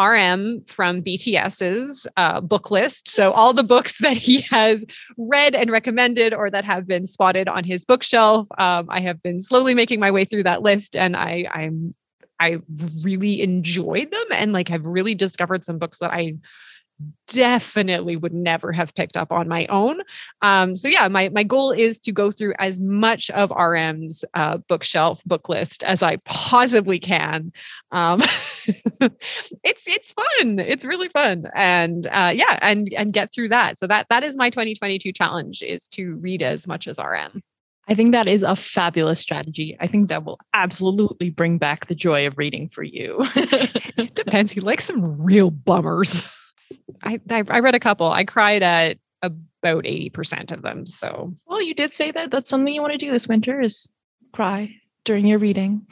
RM 0.00 0.62
from 0.64 1.02
BTS's 1.02 2.08
uh, 2.16 2.40
book 2.40 2.72
list. 2.72 3.08
So 3.08 3.30
all 3.30 3.52
the 3.52 3.62
books 3.62 3.98
that 4.00 4.16
he 4.16 4.40
has 4.50 4.84
read 5.16 5.54
and 5.54 5.70
recommended 5.70 6.34
or 6.34 6.50
that 6.50 6.64
have 6.64 6.88
been 6.88 7.06
spotted 7.06 7.48
on 7.48 7.62
his 7.62 7.84
bookshelf. 7.84 8.48
Um, 8.58 8.86
I 8.90 9.00
have 9.02 9.22
been 9.22 9.38
slowly 9.38 9.74
making 9.74 10.00
my 10.00 10.10
way 10.10 10.24
through 10.24 10.44
that 10.44 10.62
list 10.62 10.96
and 10.96 11.16
I, 11.16 11.46
I'm 11.52 11.94
I 12.40 12.58
really 13.02 13.42
enjoyed 13.42 14.10
them 14.10 14.26
and 14.32 14.52
like 14.52 14.68
have 14.68 14.86
really 14.86 15.14
discovered 15.14 15.64
some 15.64 15.78
books 15.78 15.98
that 15.98 16.12
I 16.12 16.34
definitely 17.28 18.16
would 18.16 18.32
never 18.32 18.72
have 18.72 18.94
picked 18.94 19.16
up 19.16 19.30
on 19.30 19.48
my 19.48 19.66
own. 19.66 20.00
Um, 20.42 20.74
so 20.74 20.88
yeah, 20.88 21.06
my 21.08 21.28
my 21.28 21.42
goal 21.42 21.70
is 21.70 21.98
to 22.00 22.12
go 22.12 22.30
through 22.30 22.54
as 22.58 22.80
much 22.80 23.30
of 23.30 23.52
RM's 23.52 24.24
uh, 24.34 24.58
bookshelf 24.68 25.22
book 25.24 25.48
list 25.48 25.84
as 25.84 26.02
I 26.02 26.16
possibly 26.24 26.98
can. 26.98 27.52
Um, 27.92 28.22
it's 28.66 29.84
it's 29.86 30.12
fun. 30.12 30.58
It's 30.58 30.84
really 30.84 31.08
fun, 31.08 31.48
and 31.54 32.06
uh, 32.08 32.32
yeah, 32.34 32.58
and 32.62 32.92
and 32.94 33.12
get 33.12 33.32
through 33.32 33.50
that. 33.50 33.78
So 33.78 33.86
that 33.86 34.06
that 34.10 34.24
is 34.24 34.36
my 34.36 34.50
2022 34.50 35.12
challenge 35.12 35.62
is 35.62 35.86
to 35.88 36.16
read 36.16 36.42
as 36.42 36.66
much 36.66 36.88
as 36.88 36.98
RM. 36.98 37.42
I 37.88 37.94
think 37.94 38.12
that 38.12 38.28
is 38.28 38.42
a 38.42 38.54
fabulous 38.54 39.18
strategy. 39.20 39.76
I 39.80 39.86
think 39.86 40.08
that 40.08 40.24
will 40.24 40.38
absolutely 40.52 41.30
bring 41.30 41.56
back 41.56 41.86
the 41.86 41.94
joy 41.94 42.26
of 42.26 42.36
reading 42.36 42.68
for 42.68 42.82
you. 42.82 43.16
it 43.34 44.14
depends. 44.14 44.54
You 44.54 44.62
like 44.62 44.82
some 44.82 45.24
real 45.24 45.50
bummers. 45.50 46.22
I, 47.02 47.18
I, 47.30 47.44
I 47.48 47.60
read 47.60 47.74
a 47.74 47.80
couple. 47.80 48.10
I 48.10 48.24
cried 48.24 48.62
at 48.62 48.98
about 49.22 49.84
80% 49.84 50.52
of 50.52 50.60
them. 50.62 50.84
So 50.84 51.34
well, 51.46 51.62
you 51.62 51.74
did 51.74 51.92
say 51.92 52.10
that 52.10 52.30
that's 52.30 52.50
something 52.50 52.74
you 52.74 52.82
want 52.82 52.92
to 52.92 52.98
do 52.98 53.10
this 53.10 53.26
winter 53.26 53.60
is 53.60 53.88
cry 54.32 54.74
during 55.04 55.26
your 55.26 55.38
reading. 55.38 55.86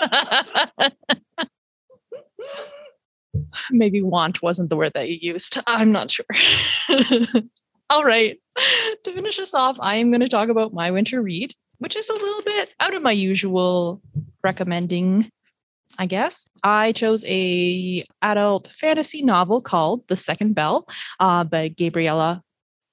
Maybe 3.70 4.02
want 4.02 4.42
wasn't 4.42 4.68
the 4.68 4.76
word 4.76 4.92
that 4.94 5.08
you 5.08 5.18
used. 5.32 5.58
I'm 5.66 5.92
not 5.92 6.10
sure. 6.10 6.26
All 7.90 8.04
right. 8.04 8.38
To 9.04 9.12
finish 9.12 9.38
us 9.38 9.54
off, 9.54 9.78
I 9.80 9.94
am 9.94 10.10
going 10.10 10.20
to 10.20 10.28
talk 10.28 10.50
about 10.50 10.74
my 10.74 10.90
winter 10.90 11.22
read, 11.22 11.54
which 11.78 11.96
is 11.96 12.10
a 12.10 12.14
little 12.14 12.42
bit 12.42 12.68
out 12.80 12.92
of 12.92 13.02
my 13.02 13.12
usual 13.12 14.02
recommending, 14.44 15.30
I 15.98 16.04
guess. 16.04 16.46
I 16.62 16.92
chose 16.92 17.24
a 17.24 18.04
adult 18.20 18.70
fantasy 18.78 19.22
novel 19.22 19.62
called 19.62 20.06
The 20.08 20.16
Second 20.16 20.54
Bell 20.54 20.86
uh, 21.18 21.44
by 21.44 21.68
Gabriela 21.68 22.42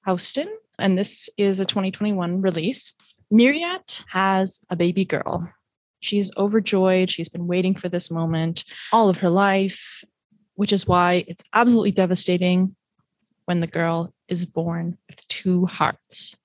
Houston, 0.06 0.48
and 0.78 0.96
this 0.96 1.28
is 1.36 1.60
a 1.60 1.66
2021 1.66 2.40
release. 2.40 2.94
Miriat 3.30 4.02
has 4.08 4.60
a 4.70 4.76
baby 4.76 5.04
girl. 5.04 5.52
She's 6.00 6.30
overjoyed. 6.38 7.10
She's 7.10 7.28
been 7.28 7.46
waiting 7.46 7.74
for 7.74 7.90
this 7.90 8.10
moment 8.10 8.64
all 8.92 9.10
of 9.10 9.18
her 9.18 9.28
life, 9.28 10.02
which 10.54 10.72
is 10.72 10.86
why 10.86 11.24
it's 11.28 11.42
absolutely 11.52 11.92
devastating 11.92 12.74
when 13.48 13.60
the 13.60 13.66
girl 13.66 14.12
is 14.28 14.44
born 14.44 14.98
with 15.08 15.26
two 15.28 15.64
hearts. 15.64 16.36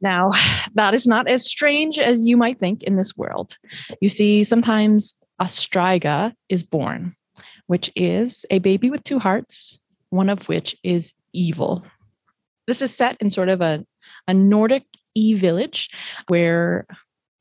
Now, 0.00 0.30
that 0.74 0.94
is 0.94 1.08
not 1.08 1.26
as 1.26 1.44
strange 1.44 1.98
as 1.98 2.24
you 2.24 2.36
might 2.36 2.56
think 2.56 2.84
in 2.84 2.94
this 2.94 3.16
world. 3.16 3.58
You 4.00 4.08
see, 4.08 4.44
sometimes 4.44 5.16
a 5.40 5.46
striga 5.46 6.32
is 6.48 6.62
born, 6.62 7.16
which 7.66 7.90
is 7.96 8.46
a 8.48 8.60
baby 8.60 8.90
with 8.90 9.02
two 9.02 9.18
hearts, 9.18 9.80
one 10.10 10.28
of 10.28 10.48
which 10.48 10.76
is 10.84 11.12
evil. 11.32 11.84
This 12.68 12.80
is 12.80 12.94
set 12.94 13.16
in 13.20 13.28
sort 13.28 13.48
of 13.48 13.60
a, 13.60 13.84
a 14.28 14.34
Nordic 14.34 14.84
e 15.16 15.34
village 15.34 15.90
where 16.28 16.86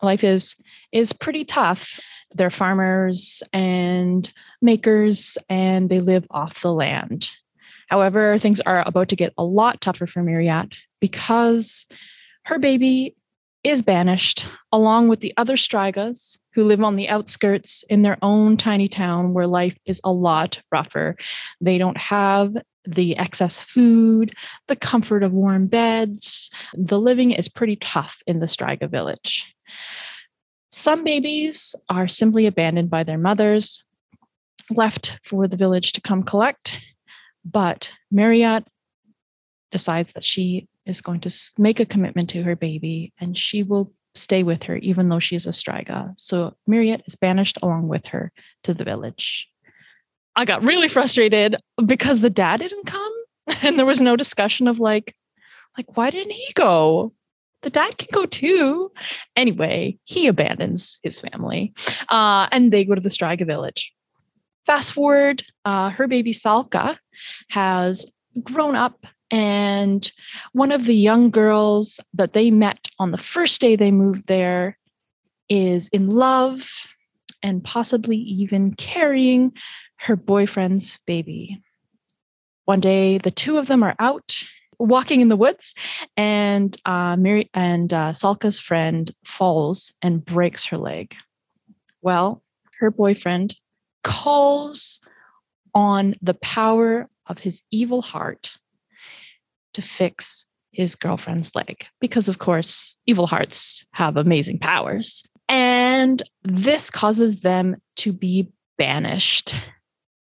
life 0.01 0.23
is 0.23 0.55
is 0.91 1.13
pretty 1.13 1.45
tough. 1.45 1.99
They're 2.33 2.49
farmers 2.49 3.43
and 3.53 4.31
makers 4.63 5.37
and 5.47 5.89
they 5.89 5.99
live 5.99 6.25
off 6.31 6.63
the 6.63 6.73
land. 6.73 7.29
However, 7.91 8.37
things 8.37 8.61
are 8.61 8.87
about 8.87 9.09
to 9.09 9.17
get 9.17 9.33
a 9.37 9.43
lot 9.43 9.81
tougher 9.81 10.07
for 10.07 10.23
Miriat 10.23 10.73
because 11.01 11.85
her 12.45 12.57
baby 12.57 13.15
is 13.65 13.81
banished 13.81 14.47
along 14.71 15.09
with 15.09 15.19
the 15.19 15.33
other 15.35 15.57
Strigas 15.57 16.39
who 16.53 16.63
live 16.63 16.81
on 16.81 16.95
the 16.95 17.09
outskirts 17.09 17.83
in 17.89 18.01
their 18.01 18.17
own 18.21 18.55
tiny 18.55 18.87
town 18.87 19.33
where 19.33 19.45
life 19.45 19.77
is 19.85 19.99
a 20.05 20.11
lot 20.11 20.61
rougher. 20.71 21.17
They 21.59 21.77
don't 21.77 21.97
have 21.97 22.55
the 22.85 23.15
excess 23.17 23.61
food, 23.61 24.33
the 24.67 24.77
comfort 24.77 25.21
of 25.21 25.33
warm 25.33 25.67
beds. 25.67 26.49
The 26.73 26.99
living 26.99 27.31
is 27.31 27.49
pretty 27.49 27.75
tough 27.75 28.23
in 28.25 28.39
the 28.39 28.47
Striga 28.47 28.89
village. 28.89 29.53
Some 30.71 31.03
babies 31.03 31.75
are 31.89 32.07
simply 32.07 32.45
abandoned 32.45 32.89
by 32.89 33.03
their 33.03 33.17
mothers, 33.17 33.83
left 34.69 35.19
for 35.23 35.47
the 35.47 35.57
village 35.57 35.91
to 35.91 36.01
come 36.01 36.23
collect. 36.23 36.79
But 37.43 37.91
Miriat 38.13 38.65
decides 39.71 40.13
that 40.13 40.25
she 40.25 40.67
is 40.85 41.01
going 41.01 41.21
to 41.21 41.51
make 41.57 41.79
a 41.79 41.85
commitment 41.85 42.29
to 42.31 42.43
her 42.43 42.55
baby 42.55 43.13
and 43.19 43.37
she 43.37 43.63
will 43.63 43.91
stay 44.15 44.43
with 44.43 44.63
her 44.63 44.77
even 44.77 45.09
though 45.09 45.19
she's 45.19 45.45
a 45.45 45.51
Striga. 45.51 46.13
So 46.17 46.55
Miriat 46.69 47.01
is 47.07 47.15
banished 47.15 47.57
along 47.61 47.87
with 47.87 48.05
her 48.07 48.31
to 48.63 48.73
the 48.73 48.83
village. 48.83 49.47
I 50.35 50.45
got 50.45 50.63
really 50.63 50.87
frustrated 50.87 51.55
because 51.85 52.21
the 52.21 52.29
dad 52.29 52.59
didn't 52.59 52.85
come 52.85 53.13
and 53.63 53.77
there 53.77 53.85
was 53.85 54.01
no 54.01 54.15
discussion 54.15 54.67
of 54.67 54.79
like 54.79 55.15
like 55.77 55.95
why 55.95 56.09
didn't 56.09 56.33
he 56.33 56.51
go? 56.53 57.13
The 57.61 57.69
dad 57.69 57.97
can 57.97 58.09
go 58.11 58.25
too. 58.25 58.91
Anyway, 59.35 59.97
he 60.03 60.27
abandons 60.27 60.99
his 61.03 61.19
family 61.19 61.73
uh, 62.09 62.47
and 62.51 62.71
they 62.71 62.83
go 62.83 62.95
to 62.95 63.01
the 63.01 63.09
Striga 63.09 63.45
village. 63.45 63.93
Fast 64.65 64.93
forward, 64.93 65.43
uh, 65.65 65.89
her 65.89 66.07
baby 66.07 66.33
Salka 66.33 66.97
has 67.49 68.05
grown 68.43 68.75
up, 68.75 69.05
and 69.29 70.11
one 70.53 70.71
of 70.71 70.85
the 70.85 70.95
young 70.95 71.29
girls 71.29 71.99
that 72.13 72.33
they 72.33 72.51
met 72.51 72.87
on 72.99 73.11
the 73.11 73.17
first 73.17 73.59
day 73.61 73.75
they 73.75 73.91
moved 73.91 74.27
there 74.27 74.77
is 75.49 75.87
in 75.89 76.09
love 76.09 76.69
and 77.43 77.63
possibly 77.63 78.17
even 78.17 78.73
carrying 78.75 79.51
her 79.97 80.15
boyfriend's 80.15 80.99
baby. 81.05 81.61
One 82.65 82.79
day, 82.79 83.17
the 83.17 83.31
two 83.31 83.57
of 83.57 83.67
them 83.67 83.83
are 83.83 83.95
out 83.99 84.43
walking 84.79 85.21
in 85.21 85.29
the 85.29 85.35
woods, 85.35 85.75
and 86.17 86.75
uh, 86.85 87.15
Mary 87.15 87.49
and 87.53 87.93
uh, 87.93 88.11
Salka's 88.13 88.59
friend 88.59 89.11
falls 89.25 89.91
and 90.01 90.23
breaks 90.23 90.65
her 90.65 90.77
leg. 90.77 91.15
Well, 92.01 92.41
her 92.79 92.89
boyfriend 92.89 93.55
calls 94.03 94.99
on 95.73 96.15
the 96.21 96.33
power 96.35 97.09
of 97.27 97.39
his 97.39 97.61
evil 97.71 98.01
heart 98.01 98.57
to 99.73 99.81
fix 99.81 100.45
his 100.71 100.95
girlfriend's 100.95 101.53
leg. 101.55 101.85
Because 101.99 102.27
of 102.27 102.39
course 102.39 102.95
evil 103.05 103.27
hearts 103.27 103.85
have 103.93 104.17
amazing 104.17 104.59
powers. 104.59 105.23
And 105.47 106.23
this 106.43 106.89
causes 106.89 107.41
them 107.41 107.77
to 107.97 108.13
be 108.13 108.49
banished. 108.77 109.53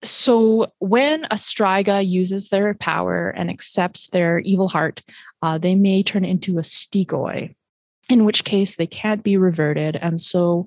So 0.04 0.72
when 0.78 1.26
a 1.26 1.36
striga 1.36 2.08
uses 2.08 2.50
their 2.50 2.76
power 2.76 3.30
and 3.30 3.50
accepts 3.50 4.08
their 4.10 4.40
evil 4.40 4.68
heart 4.68 5.02
uh, 5.42 5.58
they 5.58 5.76
may 5.76 6.04
turn 6.04 6.26
into 6.26 6.58
a 6.58 6.62
stigoi 6.62 7.54
in 8.10 8.26
which 8.26 8.44
case 8.44 8.76
they 8.76 8.88
can't 8.88 9.24
be 9.24 9.38
reverted. 9.38 9.98
And 9.98 10.20
so 10.20 10.66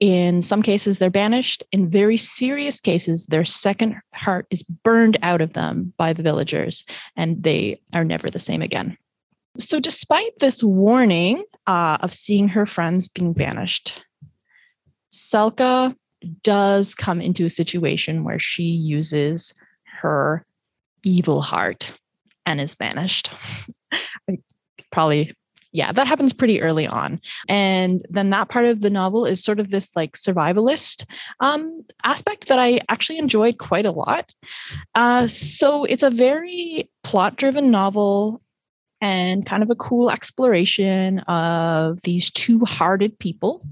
in 0.00 0.42
some 0.42 0.62
cases, 0.62 0.98
they're 0.98 1.10
banished. 1.10 1.64
In 1.72 1.90
very 1.90 2.16
serious 2.16 2.80
cases, 2.80 3.26
their 3.26 3.44
second 3.44 3.96
heart 4.14 4.46
is 4.50 4.62
burned 4.62 5.18
out 5.22 5.40
of 5.40 5.54
them 5.54 5.92
by 5.96 6.12
the 6.12 6.22
villagers 6.22 6.84
and 7.16 7.42
they 7.42 7.80
are 7.92 8.04
never 8.04 8.30
the 8.30 8.38
same 8.38 8.62
again. 8.62 8.96
So, 9.58 9.80
despite 9.80 10.38
this 10.38 10.62
warning 10.62 11.44
uh, 11.66 11.98
of 12.00 12.14
seeing 12.14 12.46
her 12.48 12.64
friends 12.64 13.08
being 13.08 13.32
banished, 13.32 14.00
Salka 15.12 15.96
does 16.42 16.94
come 16.94 17.20
into 17.20 17.44
a 17.44 17.50
situation 17.50 18.22
where 18.22 18.38
she 18.38 18.64
uses 18.64 19.52
her 20.00 20.44
evil 21.02 21.40
heart 21.40 21.92
and 22.46 22.60
is 22.60 22.74
banished. 22.76 23.32
Probably 24.92 25.34
yeah, 25.72 25.92
that 25.92 26.06
happens 26.06 26.32
pretty 26.32 26.62
early 26.62 26.86
on. 26.86 27.20
And 27.48 28.04
then 28.08 28.30
that 28.30 28.48
part 28.48 28.64
of 28.64 28.80
the 28.80 28.90
novel 28.90 29.26
is 29.26 29.42
sort 29.42 29.60
of 29.60 29.70
this 29.70 29.94
like 29.94 30.16
survivalist 30.16 31.04
um, 31.40 31.84
aspect 32.04 32.48
that 32.48 32.58
I 32.58 32.80
actually 32.88 33.18
enjoyed 33.18 33.58
quite 33.58 33.86
a 33.86 33.92
lot. 33.92 34.32
Uh, 34.94 35.26
so 35.26 35.84
it's 35.84 36.02
a 36.02 36.10
very 36.10 36.90
plot 37.04 37.36
driven 37.36 37.70
novel 37.70 38.40
and 39.00 39.46
kind 39.46 39.62
of 39.62 39.70
a 39.70 39.76
cool 39.76 40.10
exploration 40.10 41.20
of 41.20 42.02
these 42.02 42.30
two 42.30 42.64
hearted 42.64 43.16
people. 43.18 43.64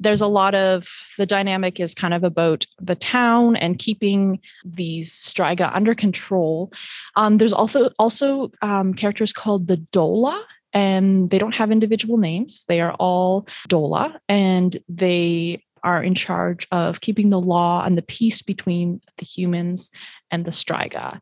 There's 0.00 0.20
a 0.20 0.26
lot 0.26 0.54
of 0.54 0.88
the 1.18 1.26
dynamic 1.26 1.78
is 1.78 1.94
kind 1.94 2.14
of 2.14 2.24
about 2.24 2.66
the 2.80 2.96
town 2.96 3.56
and 3.56 3.78
keeping 3.78 4.40
these 4.64 5.12
Striga 5.12 5.70
under 5.72 5.94
control. 5.94 6.72
Um, 7.14 7.38
there's 7.38 7.52
also 7.52 7.90
also 7.98 8.50
um, 8.62 8.94
characters 8.94 9.32
called 9.32 9.68
the 9.68 9.76
Dola, 9.76 10.42
and 10.72 11.30
they 11.30 11.38
don't 11.38 11.54
have 11.54 11.70
individual 11.70 12.16
names. 12.16 12.64
They 12.68 12.80
are 12.80 12.94
all 12.94 13.46
Dola, 13.68 14.18
and 14.28 14.76
they 14.88 15.62
are 15.84 16.02
in 16.02 16.14
charge 16.14 16.66
of 16.70 17.00
keeping 17.00 17.30
the 17.30 17.40
law 17.40 17.84
and 17.84 17.98
the 17.98 18.02
peace 18.02 18.42
between 18.42 19.00
the 19.18 19.24
humans 19.24 19.90
and 20.30 20.44
the 20.44 20.50
Striga. 20.50 21.20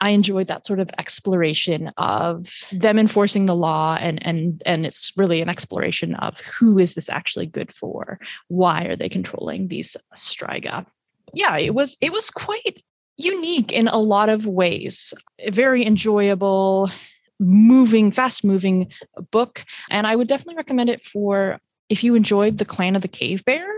I 0.00 0.10
enjoyed 0.10 0.46
that 0.48 0.66
sort 0.66 0.78
of 0.78 0.90
exploration 0.98 1.90
of 1.96 2.52
them 2.70 2.98
enforcing 2.98 3.46
the 3.46 3.54
law 3.54 3.96
and 3.98 4.24
and 4.26 4.62
and 4.66 4.84
it's 4.84 5.12
really 5.16 5.40
an 5.40 5.48
exploration 5.48 6.14
of 6.16 6.38
who 6.40 6.78
is 6.78 6.94
this 6.94 7.08
actually 7.08 7.46
good 7.46 7.72
for? 7.72 8.18
Why 8.48 8.84
are 8.84 8.96
they 8.96 9.08
controlling 9.08 9.68
these 9.68 9.96
Striga? 10.14 10.86
Yeah, 11.32 11.56
it 11.56 11.74
was 11.74 11.96
it 12.00 12.12
was 12.12 12.30
quite 12.30 12.82
unique 13.16 13.72
in 13.72 13.88
a 13.88 13.98
lot 13.98 14.28
of 14.28 14.46
ways. 14.46 15.14
Very 15.48 15.84
enjoyable, 15.84 16.90
moving, 17.38 18.12
fast 18.12 18.44
moving 18.44 18.90
book. 19.30 19.64
And 19.90 20.06
I 20.06 20.16
would 20.16 20.28
definitely 20.28 20.56
recommend 20.56 20.90
it 20.90 21.04
for 21.04 21.60
if 21.88 22.02
you 22.02 22.14
enjoyed 22.14 22.58
the 22.58 22.64
clan 22.64 22.96
of 22.96 23.02
the 23.02 23.08
cave 23.08 23.44
bear 23.44 23.76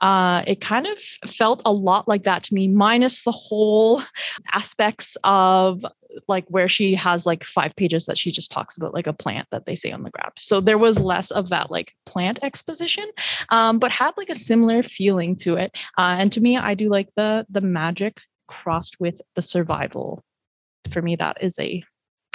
uh, 0.00 0.42
it 0.46 0.60
kind 0.60 0.86
of 0.86 0.98
felt 1.26 1.60
a 1.64 1.72
lot 1.72 2.06
like 2.08 2.22
that 2.22 2.42
to 2.44 2.54
me 2.54 2.68
minus 2.68 3.22
the 3.22 3.32
whole 3.32 4.02
aspects 4.52 5.16
of 5.24 5.84
like 6.26 6.44
where 6.48 6.68
she 6.68 6.94
has 6.94 7.26
like 7.26 7.44
five 7.44 7.74
pages 7.76 8.06
that 8.06 8.18
she 8.18 8.30
just 8.30 8.50
talks 8.50 8.76
about 8.76 8.94
like 8.94 9.06
a 9.06 9.12
plant 9.12 9.46
that 9.50 9.66
they 9.66 9.76
say 9.76 9.92
on 9.92 10.02
the 10.02 10.10
ground. 10.10 10.32
So 10.38 10.60
there 10.60 10.78
was 10.78 10.98
less 10.98 11.30
of 11.30 11.50
that 11.50 11.70
like 11.70 11.94
plant 12.06 12.38
exposition 12.42 13.08
um, 13.50 13.78
but 13.78 13.92
had 13.92 14.14
like 14.16 14.30
a 14.30 14.34
similar 14.34 14.82
feeling 14.82 15.36
to 15.36 15.56
it. 15.56 15.76
Uh, 15.98 16.16
and 16.18 16.32
to 16.32 16.40
me 16.40 16.56
i 16.56 16.74
do 16.74 16.88
like 16.88 17.08
the 17.16 17.46
the 17.48 17.60
magic 17.60 18.20
crossed 18.46 18.98
with 19.00 19.20
the 19.34 19.42
survival. 19.42 20.22
For 20.90 21.02
me 21.02 21.16
that 21.16 21.38
is 21.42 21.58
a 21.58 21.82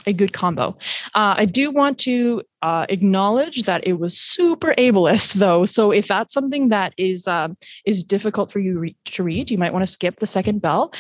a 0.06 0.14
good 0.14 0.34
combo. 0.34 0.78
Uh, 1.14 1.36
I 1.38 1.46
do 1.46 1.72
want 1.72 1.98
to 2.00 2.42
uh, 2.62 2.86
acknowledge 2.90 3.64
that 3.64 3.86
it 3.86 4.00
was 4.00 4.18
super 4.18 4.74
ableist, 4.78 5.34
though. 5.34 5.66
So 5.66 5.92
if 5.92 6.08
that's 6.08 6.34
something 6.34 6.70
that 6.70 6.94
is 6.98 7.28
um, 7.28 7.58
is 7.86 8.04
difficult 8.04 8.52
for 8.52 8.60
you 8.60 8.80
re- 8.80 8.96
to 9.06 9.24
read, 9.24 9.52
you 9.52 9.58
might 9.58 9.74
want 9.74 9.86
to 9.86 9.92
skip 9.92 10.20
the 10.20 10.28
second 10.28 10.62
bell. 10.62 10.94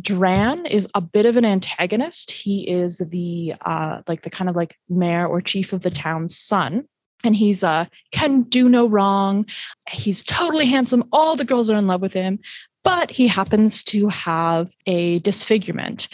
Dran 0.00 0.66
is 0.66 0.88
a 0.94 1.00
bit 1.00 1.26
of 1.26 1.36
an 1.36 1.44
antagonist. 1.44 2.30
He 2.30 2.68
is 2.68 2.98
the 2.98 3.54
uh, 3.64 4.02
like 4.06 4.22
the 4.22 4.30
kind 4.30 4.48
of 4.48 4.56
like 4.56 4.76
mayor 4.88 5.26
or 5.26 5.40
chief 5.40 5.72
of 5.72 5.82
the 5.82 5.90
town's 5.90 6.36
son 6.36 6.86
and 7.24 7.34
he's 7.34 7.64
uh 7.64 7.84
can 8.12 8.42
do 8.42 8.68
no 8.68 8.86
wrong 8.86 9.44
he's 9.90 10.22
totally 10.22 10.66
handsome 10.66 11.02
all 11.12 11.36
the 11.36 11.44
girls 11.44 11.70
are 11.70 11.76
in 11.76 11.86
love 11.86 12.00
with 12.00 12.12
him 12.12 12.38
but 12.84 13.10
he 13.10 13.26
happens 13.26 13.82
to 13.84 14.08
have 14.08 14.72
a 14.86 15.18
disfigurement 15.20 16.08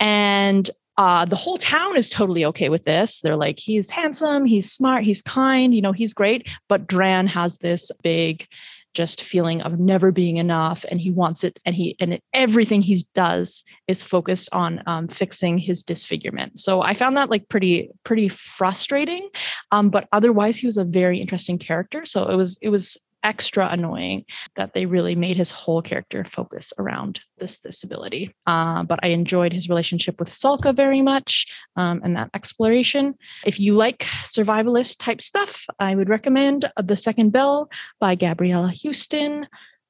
and 0.00 0.70
uh, 0.98 1.24
the 1.24 1.36
whole 1.36 1.56
town 1.56 1.96
is 1.96 2.10
totally 2.10 2.44
okay 2.44 2.68
with 2.68 2.82
this. 2.82 3.20
They're 3.20 3.36
like, 3.36 3.58
he's 3.58 3.88
handsome, 3.88 4.44
he's 4.44 4.70
smart, 4.70 5.04
he's 5.04 5.22
kind, 5.22 5.72
you 5.72 5.80
know, 5.80 5.92
he's 5.92 6.12
great. 6.12 6.48
But 6.68 6.88
Dran 6.88 7.28
has 7.28 7.58
this 7.58 7.92
big, 8.02 8.48
just 8.94 9.22
feeling 9.22 9.62
of 9.62 9.78
never 9.78 10.10
being 10.10 10.38
enough, 10.38 10.84
and 10.90 11.00
he 11.00 11.12
wants 11.12 11.44
it, 11.44 11.60
and 11.64 11.76
he 11.76 11.94
and 12.00 12.18
everything 12.34 12.82
he 12.82 13.00
does 13.14 13.62
is 13.86 14.02
focused 14.02 14.48
on 14.50 14.82
um, 14.86 15.06
fixing 15.06 15.56
his 15.56 15.84
disfigurement. 15.84 16.58
So 16.58 16.82
I 16.82 16.94
found 16.94 17.16
that 17.16 17.30
like 17.30 17.48
pretty 17.48 17.90
pretty 18.02 18.28
frustrating, 18.28 19.28
um, 19.70 19.90
but 19.90 20.08
otherwise 20.10 20.56
he 20.56 20.66
was 20.66 20.78
a 20.78 20.84
very 20.84 21.20
interesting 21.20 21.58
character. 21.58 22.06
So 22.06 22.28
it 22.28 22.34
was 22.34 22.58
it 22.60 22.70
was 22.70 22.98
extra 23.22 23.68
annoying 23.70 24.24
that 24.56 24.74
they 24.74 24.86
really 24.86 25.14
made 25.14 25.36
his 25.36 25.50
whole 25.50 25.82
character 25.82 26.24
focus 26.24 26.72
around 26.78 27.20
this 27.38 27.60
disability. 27.60 28.34
Uh, 28.46 28.82
but 28.84 29.00
I 29.02 29.08
enjoyed 29.08 29.52
his 29.52 29.68
relationship 29.68 30.18
with 30.18 30.30
Salka 30.30 30.74
very 30.74 31.02
much 31.02 31.46
um, 31.76 32.00
and 32.04 32.16
that 32.16 32.30
exploration. 32.34 33.14
If 33.44 33.58
you 33.60 33.74
like 33.74 34.00
survivalist 34.24 34.98
type 34.98 35.22
stuff, 35.22 35.66
I 35.78 35.94
would 35.94 36.08
recommend 36.08 36.70
The 36.82 36.96
Second 36.96 37.30
Bell 37.30 37.70
by 38.00 38.14
Gabriela 38.14 38.70
Houston, 38.70 39.46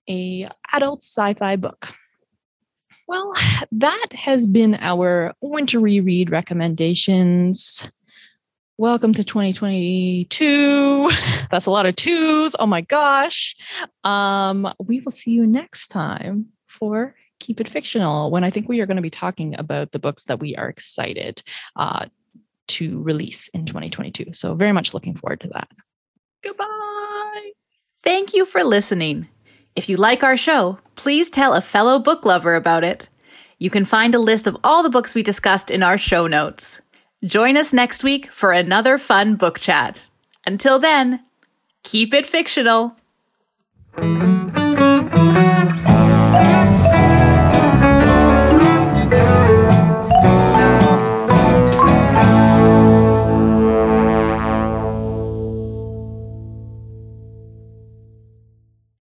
a 0.09 0.49
adult 0.73 1.03
sci-fi 1.03 1.57
book. 1.57 1.93
Well, 3.09 3.33
that 3.73 4.09
has 4.13 4.47
been 4.47 4.77
our 4.81 5.35
winter 5.41 5.81
reread 5.81 6.31
recommendations. 6.31 7.89
Welcome 8.81 9.13
to 9.15 9.25
2022. 9.25 11.11
That's 11.51 11.67
a 11.67 11.71
lot 11.73 11.87
of 11.87 11.97
twos. 11.97 12.55
Oh 12.61 12.67
my 12.67 12.81
gosh. 12.81 13.57
Um, 14.05 14.73
we 14.79 15.01
will 15.01 15.11
see 15.11 15.33
you 15.33 15.49
next 15.49 15.89
time 15.89 16.47
for 16.69 17.17
Keep 17.41 17.61
It 17.61 17.69
Fictional 17.69 18.31
when 18.31 18.45
I 18.45 18.51
think 18.51 18.69
we 18.69 18.79
are 18.79 18.87
going 18.87 18.95
to 18.95 19.03
be 19.03 19.11
talking 19.11 19.59
about 19.59 19.91
the 19.91 19.99
books 19.99 20.27
that 20.27 20.39
we 20.39 20.55
are 20.55 20.69
excited 20.69 21.43
uh, 21.75 22.07
to 22.69 23.03
release 23.03 23.49
in 23.49 23.67
2022. 23.67 24.27
So, 24.33 24.55
very 24.55 24.71
much 24.71 24.95
looking 24.95 25.17
forward 25.17 25.41
to 25.41 25.49
that. 25.49 25.69
Goodbye. 26.45 27.51
Thank 28.05 28.33
you 28.33 28.45
for 28.45 28.63
listening. 28.63 29.27
If 29.75 29.89
you 29.89 29.97
like 29.97 30.23
our 30.23 30.37
show, 30.37 30.79
please 30.95 31.31
tell 31.31 31.55
a 31.55 31.61
fellow 31.61 31.99
book 31.99 32.25
lover 32.25 32.55
about 32.55 32.85
it. 32.85 33.09
You 33.59 33.71
can 33.71 33.85
find 33.85 34.15
a 34.15 34.21
list 34.21 34.47
of 34.47 34.57
all 34.63 34.85
the 34.85 34.89
books 34.89 35.17
we 35.17 35.25
discussed 35.25 35.69
in 35.69 35.83
our 35.83 35.99
show 35.99 36.29
notes. 36.29 36.81
Join 37.25 37.57
us 37.57 37.73
next 37.73 38.05
week 38.05 38.31
for 38.31 38.53
another 38.53 38.97
fun 38.97 39.35
book 39.35 39.59
chat. 39.59 40.07
Until 40.47 40.79
then, 40.79 41.25
keep 41.83 42.15
it 42.15 42.27
fictional. 42.27 42.97